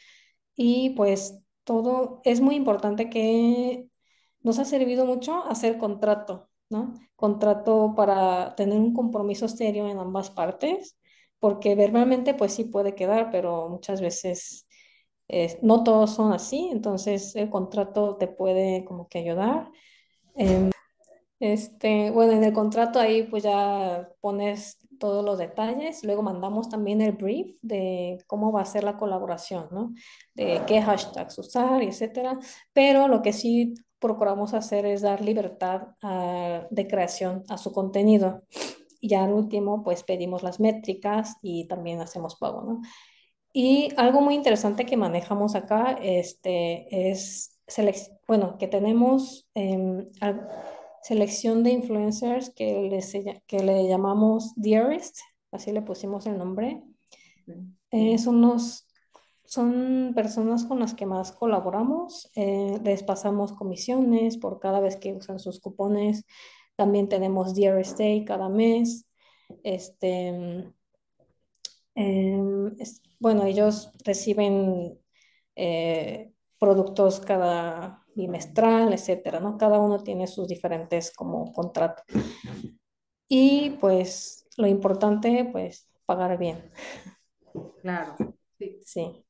y 0.57 0.91
pues 0.91 1.39
todo 1.65 2.21
es 2.25 2.41
muy 2.41 2.55
importante 2.57 3.11
que 3.11 3.89
nos 4.43 4.59
ha 4.59 4.65
servido 4.65 5.07
mucho 5.07 5.45
hacer 5.47 5.79
contrato, 5.79 6.49
¿no? 6.69 6.95
Contrato 7.17 7.95
para 7.97 8.55
tener 8.57 8.79
un 8.79 8.93
compromiso 8.95 9.49
serio 9.49 9.89
en 9.89 9.99
ambas 9.99 10.31
partes, 10.31 10.99
porque 11.41 11.75
verbalmente 11.75 12.35
pues 12.35 12.53
sí 12.55 12.65
puede 12.65 12.95
quedar, 12.95 13.31
pero 13.31 13.69
muchas 13.69 14.01
veces 14.01 14.67
eh, 15.29 15.59
no 15.63 15.83
todos 15.85 16.15
son 16.15 16.33
así, 16.33 16.69
entonces 16.73 17.35
el 17.37 17.51
contrato 17.51 18.17
te 18.17 18.29
puede 18.29 18.85
como 18.85 19.09
que 19.09 19.19
ayudar. 19.21 19.71
Em, 20.37 20.71
este, 21.45 22.11
bueno, 22.11 22.33
en 22.33 22.43
el 22.43 22.55
contrato 22.55 22.99
ahí 22.99 23.25
pues 23.25 23.43
ya 23.43 24.09
pones 24.23 24.79
todos 24.99 25.23
los 25.23 25.37
detalles, 25.37 26.03
luego 26.03 26.23
mandamos 26.23 26.71
también 26.71 27.03
el 27.03 27.13
brief 27.13 27.59
de 27.61 28.17
cómo 28.27 28.51
va 28.51 28.63
a 28.63 28.65
ser 28.65 28.83
la 28.83 28.97
colaboración, 28.97 29.69
¿no? 29.71 29.93
De 30.35 30.63
qué 30.67 30.81
hashtags 30.81 31.39
usar, 31.39 31.83
etcétera. 31.83 32.39
Pero 32.73 33.09
lo 33.09 33.21
que 33.21 33.35
sí 33.35 33.75
procuramos 33.99 34.55
hacer 34.55 34.87
es 34.87 35.03
dar 35.03 35.21
libertad 35.21 35.89
ah, 36.03 36.67
de 36.71 36.87
creación 36.87 37.45
a 37.51 37.59
su 37.59 37.73
contenido. 37.73 38.45
Y 38.99 39.13
al 39.13 39.35
último, 39.35 39.85
pues 39.85 40.03
pedimos 40.03 40.43
las 40.43 40.61
métricas 40.61 41.37
y 41.43 41.69
también 41.69 42.01
hacemos 42.01 42.37
pago, 42.37 42.63
¿no? 42.63 42.81
Y 43.53 43.91
algo 43.99 44.23
muy 44.23 44.35
interesante 44.35 44.87
que 44.87 44.97
manejamos 44.97 45.55
acá 45.55 45.99
este, 46.01 47.11
es, 47.11 47.61
bueno, 48.27 48.57
que 48.59 48.67
tenemos 48.67 49.47
em, 49.53 50.07
selección 51.05 51.63
de 51.63 51.71
influencers 51.71 52.49
que, 52.49 52.89
les, 52.89 53.13
que 53.47 53.63
le 53.63 53.87
llamamos 53.87 54.55
Dearest, 54.57 55.19
así 55.53 55.71
le 55.71 55.83
pusimos 55.83 56.25
el 56.25 56.39
nombre. 56.39 56.83
Eh, 57.91 58.17
son, 58.17 58.59
son 59.45 60.13
personas 60.15 60.65
con 60.65 60.81
las 60.81 60.95
que 60.95 61.05
más 61.05 61.31
colaboramos, 61.33 62.31
eh, 62.37 62.81
les 62.83 63.03
pasamos 63.03 63.53
comisiones 63.53 64.39
por 64.39 64.61
cada 64.61 64.81
vez 64.81 64.97
que 64.97 65.13
usan 65.13 65.39
sus 65.39 65.61
cupones. 65.61 66.25
También 66.75 67.11
tenemos 67.11 67.55
Dearest 67.55 67.99
Day 67.99 68.25
cada 68.25 68.49
mes. 68.49 69.07
Este, 69.63 70.29
em, 71.95 72.75
bueno, 73.21 73.45
ellos 73.45 73.91
reciben 74.05 74.99
eh, 75.55 76.33
productos 76.59 77.21
cada 77.21 78.04
bimestral, 78.15 78.93
etcétera, 78.93 79.41
¿no? 79.41 79.57
Cada 79.59 79.79
uno 79.79 80.03
tiene 80.03 80.27
sus 80.27 80.49
diferentes 80.49 81.15
como 81.15 81.53
contratos. 81.53 82.05
Y 83.29 83.71
pues 83.81 84.47
lo 84.57 84.67
importante, 84.67 85.49
pues 85.51 85.89
pagar 86.07 86.39
bien. 86.39 86.71
Claro, 87.83 88.15
sí. 88.59 88.81
Sí. 88.85 89.25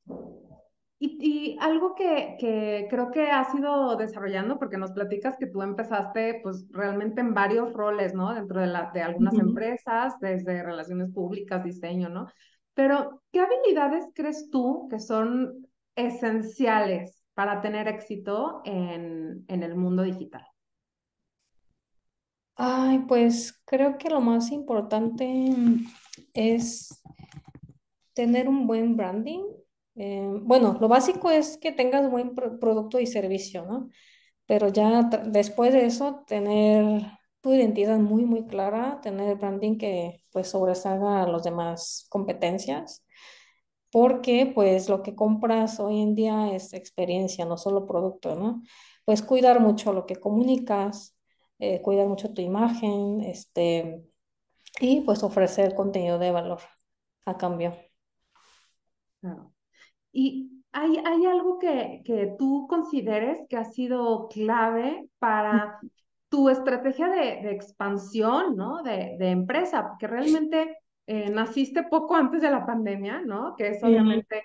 Y, 0.99 1.19
y, 1.21 1.57
algo 1.61 1.95
que, 1.95 2.37
que, 2.39 2.87
creo 2.89 3.11
que 3.11 3.31
has 3.31 3.55
ido 3.55 3.97
desarrollando, 3.97 4.59
porque 4.59 4.79
nos 4.79 4.93
platicas 4.93 5.37
que 5.37 5.47
tú 5.47 5.61
empezaste 5.61 6.41
pues 6.43 6.67
realmente 6.71 7.21
en 7.21 7.35
varios 7.35 7.73
roles, 7.73 8.15
¿no? 8.15 8.33
Dentro 8.33 8.61
de, 8.61 8.69
la, 8.69 8.91
de 8.95 9.03
algunas 9.03 9.35
empresas, 9.35 10.15
desde 10.21 10.63
relaciones 10.63 11.13
públicas, 11.13 11.63
diseño, 11.63 12.09
¿no? 12.09 12.29
Pero, 12.75 13.23
¿qué 13.33 13.41
habilidades 13.41 14.07
crees 14.15 14.51
tú 14.51 14.89
que 14.89 14.99
son 14.99 15.67
esenciales 15.95 17.24
para 17.35 17.61
tener 17.61 17.89
éxito 17.89 18.63
en, 18.65 19.45
en 19.49 19.63
el 19.63 19.77
mundo 19.77 20.03
digital? 20.03 20.47
Ay, 22.57 23.01
pues 23.09 23.61
creo 23.65 23.99
que 23.99 24.09
lo 24.11 24.21
más 24.21 24.53
importante 24.53 25.53
es 26.33 27.03
tener 28.15 28.49
un 28.49 28.67
buen 28.67 28.97
branding. 28.97 29.43
Eh, 29.97 30.29
bueno, 30.43 30.77
lo 30.81 30.89
básico 30.89 31.31
es 31.31 31.59
que 31.59 31.73
tengas 31.73 32.11
buen 32.11 32.35
producto 32.35 33.01
y 33.01 33.07
servicio, 33.07 33.65
¿no? 33.67 33.89
Pero 34.47 34.69
ya 34.69 35.03
después 35.27 35.73
de 35.73 35.87
eso, 35.87 36.23
tener 36.27 37.03
tu 37.41 37.53
identidad 37.53 37.99
muy, 37.99 38.25
muy 38.25 38.47
clara, 38.47 39.01
tener 39.03 39.37
branding 39.37 39.77
que 39.77 40.23
pues 40.33 40.49
sobresalga 40.49 41.23
a 41.23 41.29
las 41.29 41.45
demás 41.45 42.07
competencias 42.09 43.04
porque 43.95 44.51
pues 44.53 44.89
lo 44.89 45.05
que 45.05 45.15
compras 45.15 45.79
hoy 45.79 46.01
en 46.03 46.17
día 46.17 46.53
es 46.53 46.73
experiencia, 46.73 47.45
no 47.45 47.57
solo 47.57 47.87
producto, 47.87 48.35
¿no? 48.35 48.65
Pues 49.05 49.23
cuidar 49.23 49.61
mucho 49.61 49.93
lo 49.93 50.05
que 50.05 50.17
comunicas, 50.17 51.17
eh, 51.61 51.81
cuidar 51.81 52.09
mucho 52.09 52.35
tu 52.35 52.43
imagen, 52.43 53.21
este, 53.21 54.03
y 54.81 55.03
pues 55.03 55.23
ofrecer 55.23 55.77
contenido 55.77 56.19
de 56.19 56.33
valor 56.33 56.59
a 57.25 57.37
cambio. 57.37 57.77
¿Y 60.13 60.65
hay, 60.73 60.97
hay 60.97 61.27
algo 61.27 61.61
que, 61.61 62.03
que 62.05 62.35
tú 62.37 62.67
consideres 62.69 63.47
que 63.49 63.59
ha 63.59 63.65
sido 63.65 64.27
clave 64.27 65.09
para 65.21 65.79
tu 66.29 66.49
estrategia 66.49 67.11
de, 67.11 67.43
de 67.43 67.53
expansión, 67.53 68.57
¿no? 68.57 68.83
De, 68.83 69.15
de 69.21 69.31
empresa, 69.31 69.87
porque 69.87 70.09
realmente 70.09 70.79
eh, 71.07 71.31
naciste 71.31 71.83
poco 71.85 72.15
antes 72.15 72.43
de 72.43 72.51
la 72.51 72.65
pandemia, 72.67 73.21
¿no? 73.21 73.55
Que 73.57 73.69
eso 73.69 73.87
obviamente 73.87 74.43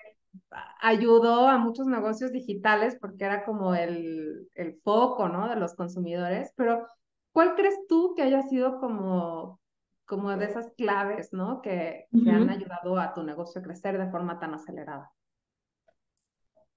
ayudó 0.80 1.48
a 1.48 1.58
muchos 1.58 1.86
negocios 1.86 2.32
digitales 2.32 2.96
porque 3.00 3.24
era 3.24 3.44
como 3.44 3.74
el, 3.74 4.48
el 4.54 4.74
foco, 4.82 5.28
¿no? 5.28 5.48
De 5.48 5.56
los 5.56 5.74
consumidores. 5.74 6.52
Pero, 6.56 6.86
¿cuál 7.32 7.54
crees 7.54 7.78
tú 7.88 8.14
que 8.14 8.22
haya 8.22 8.42
sido 8.42 8.78
como, 8.78 9.60
como 10.04 10.36
de 10.36 10.46
esas 10.46 10.72
claves, 10.76 11.32
¿no? 11.32 11.62
Que, 11.62 12.06
que 12.12 12.30
han 12.30 12.50
ayudado 12.50 12.98
a 12.98 13.14
tu 13.14 13.22
negocio 13.22 13.60
a 13.60 13.64
crecer 13.64 13.98
de 13.98 14.10
forma 14.10 14.38
tan 14.38 14.54
acelerada. 14.54 15.10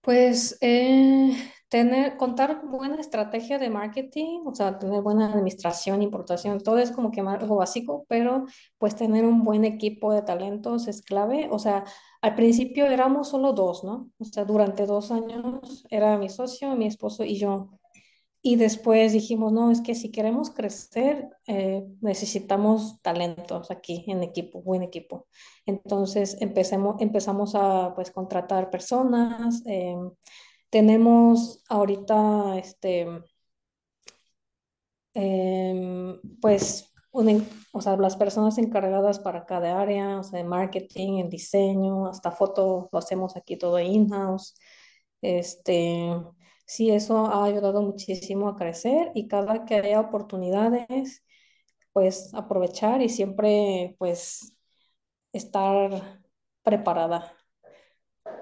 Pues 0.01 0.57
eh, 0.59 1.31
tener, 1.73 2.17
contar 2.17 2.67
buena 2.67 3.01
estrategia 3.01 3.57
de 3.57 3.71
marketing, 3.71 4.41
o 4.45 4.53
sea, 4.53 4.77
tener 4.77 5.01
buena 5.01 5.25
administración, 5.25 6.03
importación, 6.03 6.59
todo 6.61 6.77
es 6.77 6.91
como 6.91 7.09
que 7.09 7.21
algo 7.21 7.55
básico, 7.55 8.05
pero 8.07 8.45
pues 8.77 8.95
tener 8.95 9.25
un 9.25 9.43
buen 9.43 9.65
equipo 9.65 10.13
de 10.13 10.21
talentos 10.21 10.87
es 10.87 11.01
clave. 11.01 11.47
O 11.49 11.57
sea, 11.57 11.83
al 12.21 12.35
principio 12.35 12.85
éramos 12.85 13.29
solo 13.29 13.53
dos, 13.53 13.83
¿no? 13.83 14.11
O 14.19 14.25
sea, 14.25 14.45
durante 14.45 14.85
dos 14.85 15.09
años 15.09 15.83
era 15.89 16.15
mi 16.19 16.29
socio, 16.29 16.75
mi 16.75 16.85
esposo 16.85 17.23
y 17.23 17.39
yo. 17.39 17.71
Y 18.43 18.55
después 18.57 19.11
dijimos, 19.11 19.51
no, 19.51 19.71
es 19.71 19.81
que 19.81 19.95
si 19.95 20.11
queremos 20.11 20.51
crecer, 20.51 21.27
eh, 21.47 21.83
necesitamos 22.01 23.01
talentos 23.01 23.71
aquí 23.71 24.05
en 24.07 24.21
equipo, 24.21 24.61
buen 24.61 24.83
equipo. 24.83 25.25
Entonces 25.65 26.37
empecemos, 26.39 26.97
empezamos 26.99 27.55
a 27.55 27.95
pues, 27.95 28.11
contratar 28.11 28.69
personas. 28.69 29.63
Eh, 29.65 29.95
tenemos 30.73 31.63
ahorita, 31.69 32.57
este, 32.57 33.07
em, 35.13 36.19
pues, 36.41 36.91
o 37.71 37.81
sea, 37.81 37.95
las 37.97 38.15
personas 38.17 38.57
encargadas 38.57 39.19
para 39.19 39.45
cada 39.45 39.79
área, 39.81 40.19
o 40.19 40.23
sea, 40.23 40.39
de 40.39 40.45
marketing, 40.45 41.19
en 41.19 41.29
diseño, 41.29 42.07
hasta 42.07 42.31
foto, 42.31 42.89
lo 42.91 42.99
hacemos 42.99 43.35
aquí 43.37 43.57
todo 43.57 43.79
in-house. 43.79 44.55
Este, 45.21 46.11
sí, 46.65 46.89
eso 46.91 47.27
ha 47.27 47.45
ayudado 47.45 47.81
muchísimo 47.83 48.49
a 48.49 48.55
crecer 48.55 49.11
y 49.15 49.27
cada 49.27 49.65
que 49.65 49.75
haya 49.75 49.99
oportunidades, 50.01 51.23
pues 51.93 52.33
aprovechar 52.33 53.01
y 53.01 53.09
siempre 53.09 53.95
pues 53.99 54.55
estar 55.33 56.21
preparada. 56.63 57.33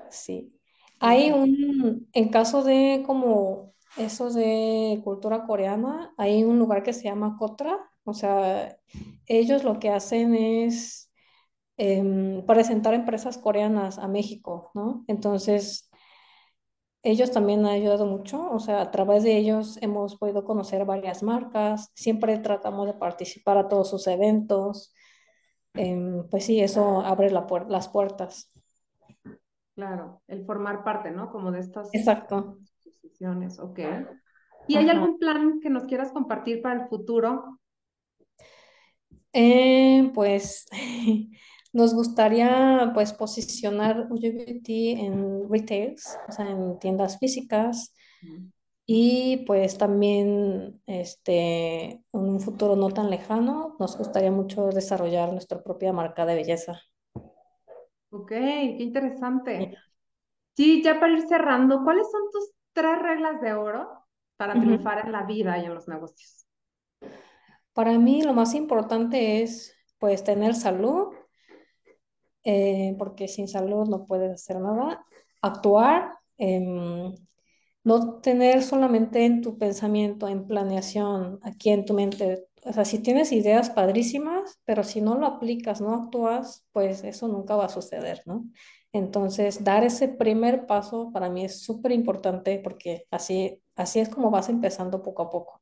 sí. 0.09 0.60
Hay 1.01 1.31
un, 1.31 2.07
en 2.13 2.29
caso 2.29 2.63
de 2.63 3.03
como 3.05 3.73
eso 3.97 4.29
de 4.31 5.01
cultura 5.03 5.45
coreana, 5.45 6.13
hay 6.17 6.43
un 6.43 6.59
lugar 6.59 6.83
que 6.83 6.93
se 6.93 7.03
llama 7.05 7.37
Kotra, 7.37 7.77
o 8.03 8.13
sea, 8.13 8.77
ellos 9.25 9.63
lo 9.63 9.79
que 9.79 9.89
hacen 9.89 10.35
es 10.35 11.11
em, 11.77 12.45
presentar 12.45 12.93
empresas 12.93 13.37
coreanas 13.37 13.99
a 13.99 14.07
México, 14.07 14.71
¿no? 14.75 15.03
Entonces, 15.07 15.89
ellos 17.03 17.31
también 17.31 17.61
han 17.65 17.71
ayudado 17.73 18.05
mucho, 18.05 18.49
o 18.51 18.59
sea, 18.59 18.81
a 18.81 18.91
través 18.91 19.23
de 19.23 19.37
ellos 19.37 19.77
hemos 19.81 20.17
podido 20.17 20.43
conocer 20.45 20.85
varias 20.85 21.23
marcas, 21.23 21.91
siempre 21.95 22.37
tratamos 22.39 22.85
de 22.87 22.93
participar 22.93 23.57
a 23.57 23.67
todos 23.67 23.89
sus 23.89 24.05
eventos, 24.07 24.93
em, 25.75 26.27
pues 26.29 26.45
sí, 26.45 26.61
eso 26.61 27.01
abre 27.01 27.31
la 27.31 27.47
las 27.69 27.89
puertas. 27.89 28.51
Claro, 29.81 30.21
el 30.27 30.45
formar 30.45 30.83
parte, 30.83 31.09
¿no? 31.09 31.31
Como 31.31 31.51
de 31.51 31.59
estas 31.59 31.89
Exacto. 31.91 32.59
posiciones, 32.83 33.57
ok. 33.57 33.79
¿Y 34.67 34.75
hay 34.75 34.87
algún 34.89 35.17
plan 35.17 35.59
que 35.59 35.71
nos 35.71 35.85
quieras 35.85 36.11
compartir 36.11 36.61
para 36.61 36.83
el 36.83 36.87
futuro? 36.87 37.57
Eh, 39.33 40.11
pues 40.13 40.67
nos 41.73 41.95
gustaría 41.95 42.91
pues 42.93 43.11
posicionar 43.11 44.05
UGBT 44.11 44.69
en 44.99 45.49
retails, 45.49 46.15
o 46.29 46.31
sea, 46.31 46.47
en 46.47 46.77
tiendas 46.77 47.17
físicas 47.17 47.91
y 48.85 49.37
pues 49.47 49.79
también 49.79 50.79
este, 50.85 51.85
en 51.85 52.03
un 52.13 52.39
futuro 52.39 52.75
no 52.75 52.91
tan 52.91 53.09
lejano 53.09 53.77
nos 53.79 53.97
gustaría 53.97 54.29
mucho 54.29 54.67
desarrollar 54.67 55.33
nuestra 55.33 55.63
propia 55.63 55.91
marca 55.91 56.27
de 56.27 56.35
belleza. 56.35 56.83
Ok, 58.11 58.29
qué 58.29 58.77
interesante. 58.79 59.77
Sí, 60.55 60.83
ya 60.83 60.99
para 60.99 61.13
ir 61.13 61.21
cerrando, 61.27 61.83
¿cuáles 61.83 62.09
son 62.11 62.21
tus 62.31 62.51
tres 62.73 62.99
reglas 63.01 63.41
de 63.41 63.53
oro 63.53 63.89
para 64.37 64.59
triunfar 64.59 65.05
en 65.05 65.11
la 65.13 65.23
vida 65.23 65.57
y 65.57 65.65
en 65.65 65.73
los 65.73 65.87
negocios? 65.87 66.45
Para 67.73 67.97
mí 67.97 68.21
lo 68.21 68.33
más 68.33 68.53
importante 68.53 69.41
es 69.41 69.75
pues 69.97 70.23
tener 70.23 70.55
salud, 70.55 71.13
eh, 72.43 72.95
porque 72.97 73.27
sin 73.27 73.47
salud 73.47 73.87
no 73.87 74.05
puedes 74.05 74.31
hacer 74.31 74.59
nada. 74.59 75.05
Actuar, 75.41 76.17
em, 76.37 77.13
no 77.83 78.19
tener 78.21 78.63
solamente 78.63 79.25
en 79.25 79.41
tu 79.41 79.57
pensamiento, 79.57 80.27
en 80.27 80.47
planeación, 80.47 81.39
aquí 81.43 81.69
en 81.71 81.85
tu 81.85 81.93
mente. 81.93 82.47
O 82.65 82.73
sea, 82.73 82.85
si 82.85 82.99
tienes 82.99 83.31
ideas 83.31 83.69
padrísimas, 83.71 84.59
pero 84.65 84.83
si 84.83 85.01
no 85.01 85.15
lo 85.15 85.25
aplicas, 85.27 85.81
no 85.81 85.95
actúas, 85.95 86.65
pues 86.71 87.03
eso 87.03 87.27
nunca 87.27 87.55
va 87.55 87.65
a 87.65 87.69
suceder, 87.69 88.21
¿no? 88.25 88.45
Entonces, 88.93 89.63
dar 89.63 89.83
ese 89.83 90.07
primer 90.09 90.67
paso 90.67 91.11
para 91.13 91.29
mí 91.29 91.45
es 91.45 91.61
súper 91.63 91.91
importante 91.91 92.59
porque 92.63 93.05
así, 93.11 93.61
así 93.75 93.99
es 93.99 94.09
como 94.09 94.29
vas 94.31 94.49
empezando 94.49 95.01
poco 95.01 95.23
a 95.23 95.29
poco. 95.29 95.61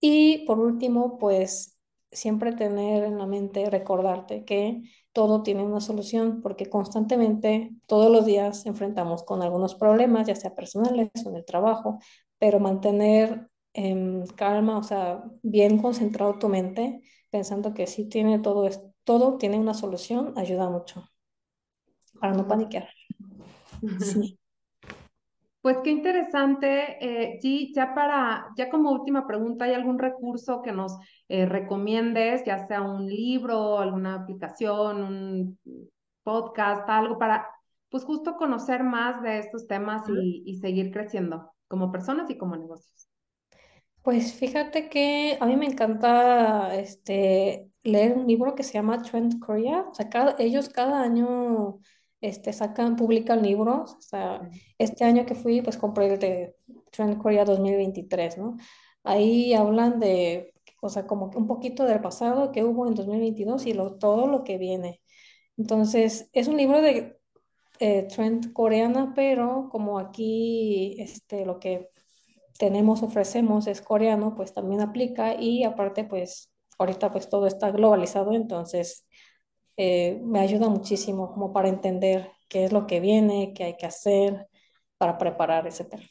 Y 0.00 0.44
por 0.46 0.58
último, 0.58 1.18
pues 1.18 1.78
siempre 2.10 2.52
tener 2.52 3.04
en 3.04 3.18
la 3.18 3.26
mente, 3.26 3.70
recordarte 3.70 4.44
que 4.44 4.82
todo 5.12 5.42
tiene 5.42 5.62
una 5.64 5.80
solución, 5.80 6.40
porque 6.42 6.68
constantemente, 6.68 7.70
todos 7.86 8.10
los 8.10 8.26
días, 8.26 8.66
enfrentamos 8.66 9.22
con 9.24 9.42
algunos 9.42 9.74
problemas, 9.76 10.26
ya 10.26 10.34
sea 10.36 10.54
personales 10.54 11.10
o 11.24 11.30
en 11.30 11.36
el 11.36 11.44
trabajo, 11.44 11.98
pero 12.38 12.60
mantener 12.60 13.48
en 13.74 14.26
calma, 14.28 14.78
o 14.78 14.82
sea, 14.82 15.22
bien 15.42 15.78
concentrado 15.78 16.38
tu 16.38 16.48
mente, 16.48 17.00
pensando 17.30 17.74
que 17.74 17.86
sí 17.86 18.08
tiene 18.08 18.38
todo, 18.38 18.68
todo 19.04 19.38
tiene 19.38 19.58
una 19.58 19.74
solución, 19.74 20.34
ayuda 20.36 20.68
mucho 20.68 21.08
para 22.20 22.34
no 22.34 22.46
paniquear. 22.46 22.88
Sí. 23.98 24.38
Pues 25.62 25.78
qué 25.84 25.90
interesante, 25.90 26.98
eh, 27.00 27.38
G, 27.40 27.72
ya 27.72 27.94
para, 27.94 28.48
ya 28.56 28.68
como 28.68 28.90
última 28.90 29.28
pregunta, 29.28 29.64
¿hay 29.64 29.74
algún 29.74 29.96
recurso 29.96 30.60
que 30.60 30.72
nos 30.72 30.98
eh, 31.28 31.46
recomiendes, 31.46 32.44
ya 32.44 32.66
sea 32.66 32.82
un 32.82 33.06
libro, 33.06 33.78
alguna 33.78 34.16
aplicación, 34.16 35.02
un 35.04 35.58
podcast, 36.24 36.88
algo 36.88 37.16
para, 37.16 37.46
pues 37.90 38.02
justo 38.04 38.34
conocer 38.36 38.82
más 38.82 39.22
de 39.22 39.38
estos 39.38 39.68
temas 39.68 40.02
y, 40.08 40.42
y 40.44 40.56
seguir 40.56 40.90
creciendo 40.90 41.52
como 41.68 41.92
personas 41.92 42.28
y 42.28 42.36
como 42.36 42.56
negocios? 42.56 43.08
Pues 44.02 44.34
fíjate 44.34 44.88
que 44.88 45.38
a 45.40 45.46
mí 45.46 45.56
me 45.56 45.66
encanta 45.66 46.74
este, 46.74 47.70
leer 47.84 48.14
un 48.16 48.26
libro 48.26 48.54
que 48.56 48.64
se 48.64 48.72
llama 48.74 49.02
Trend 49.02 49.38
Korea. 49.38 49.86
O 49.90 49.94
sea, 49.94 50.08
ellos 50.38 50.68
cada 50.68 51.02
año 51.02 51.78
este, 52.20 52.52
sacan, 52.52 52.96
publican 52.96 53.42
libros. 53.42 53.94
O 53.94 54.00
sea, 54.00 54.40
este 54.78 55.04
año 55.04 55.24
que 55.24 55.36
fui, 55.36 55.62
pues 55.62 55.76
compré 55.76 56.12
el 56.14 56.18
de 56.18 56.56
Trend 56.90 57.18
Korea 57.22 57.44
2023, 57.44 58.38
¿no? 58.38 58.56
Ahí 59.04 59.54
hablan 59.54 60.00
de, 60.00 60.52
o 60.80 60.88
sea, 60.88 61.06
como 61.06 61.26
un 61.36 61.46
poquito 61.46 61.84
del 61.84 62.00
pasado 62.00 62.50
que 62.52 62.64
hubo 62.64 62.88
en 62.88 62.94
2022 62.94 63.66
y 63.66 63.72
lo, 63.74 63.98
todo 63.98 64.26
lo 64.26 64.42
que 64.44 64.58
viene. 64.58 65.00
Entonces, 65.56 66.28
es 66.32 66.48
un 66.48 66.56
libro 66.56 66.82
de 66.82 67.18
eh, 67.80 68.08
trend 68.08 68.52
coreana, 68.52 69.12
pero 69.14 69.68
como 69.70 69.98
aquí 70.00 70.96
este, 70.98 71.46
lo 71.46 71.60
que 71.60 71.91
tenemos, 72.58 73.02
ofrecemos 73.02 73.66
es 73.66 73.82
coreano, 73.82 74.34
pues 74.34 74.52
también 74.52 74.80
aplica 74.80 75.34
y 75.40 75.64
aparte, 75.64 76.04
pues 76.04 76.52
ahorita 76.78 77.12
pues 77.12 77.28
todo 77.28 77.46
está 77.46 77.70
globalizado, 77.70 78.32
entonces 78.32 79.06
eh, 79.76 80.20
me 80.22 80.40
ayuda 80.40 80.68
muchísimo 80.68 81.32
como 81.32 81.52
para 81.52 81.68
entender 81.68 82.30
qué 82.48 82.64
es 82.64 82.72
lo 82.72 82.86
que 82.86 83.00
viene, 83.00 83.52
qué 83.54 83.64
hay 83.64 83.76
que 83.76 83.86
hacer 83.86 84.48
para 84.98 85.18
preparar 85.18 85.66
ese 85.66 85.84
tema. 85.84 86.04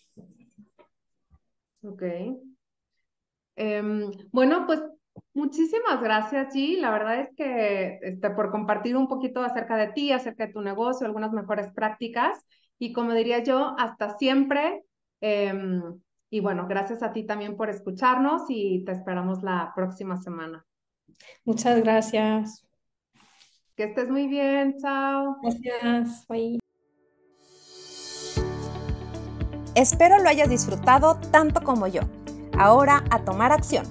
Ok. 1.84 2.04
Em, 3.56 4.12
bueno, 4.32 4.66
pues 4.66 4.82
muchísimas 5.34 6.02
gracias, 6.02 6.54
G. 6.54 6.80
La 6.80 6.92
verdad 6.92 7.20
es 7.22 7.30
que 7.36 8.00
este, 8.02 8.30
por 8.32 8.52
compartir 8.52 8.98
un 8.98 9.08
poquito 9.08 9.42
acerca 9.44 9.78
de 9.78 9.92
ti, 9.94 10.12
acerca 10.12 10.48
de 10.48 10.54
tu 10.54 10.62
negocio, 10.62 11.06
algunas 11.06 11.32
mejores 11.32 11.72
prácticas. 11.74 12.40
Y 12.80 12.94
como 12.94 13.14
diría 13.14 13.44
yo, 13.44 13.76
hasta 13.78 14.18
siempre. 14.18 14.84
Em, 15.22 16.02
y 16.32 16.40
bueno, 16.40 16.66
gracias 16.68 17.04
a 17.04 17.12
ti 17.12 17.24
también 17.24 17.58
por 17.58 17.70
escucharnos 17.70 18.44
y 18.48 18.84
te 18.86 18.94
esperamos 18.94 19.44
la 19.44 19.74
próxima 19.76 20.20
semana. 20.20 20.66
Muchas 21.44 21.84
gracias. 21.84 22.66
Que 23.76 23.84
estés 23.84 24.10
muy 24.10 24.28
bien, 24.28 24.78
chao. 24.82 25.38
Gracias, 25.44 26.26
bye. 26.28 26.58
Espero 29.76 30.20
lo 30.20 30.30
hayas 30.30 30.50
disfrutado 30.50 31.20
tanto 31.32 31.62
como 31.64 31.88
yo. 31.88 32.02
Ahora 32.58 33.04
a 33.12 33.24
tomar 33.26 33.52
acción. 33.52 33.86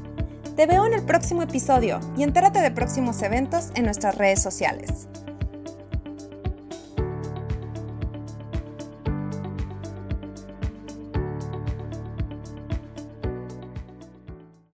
Te 0.57 0.66
veo 0.66 0.87
en 0.87 0.94
el 0.94 1.05
próximo 1.05 1.42
episodio 1.42 2.00
y 2.16 2.22
entérate 2.22 2.61
de 2.61 2.70
próximos 2.70 3.22
eventos 3.22 3.70
en 3.74 3.85
nuestras 3.85 4.16
redes 4.16 4.42
sociales. 4.42 5.09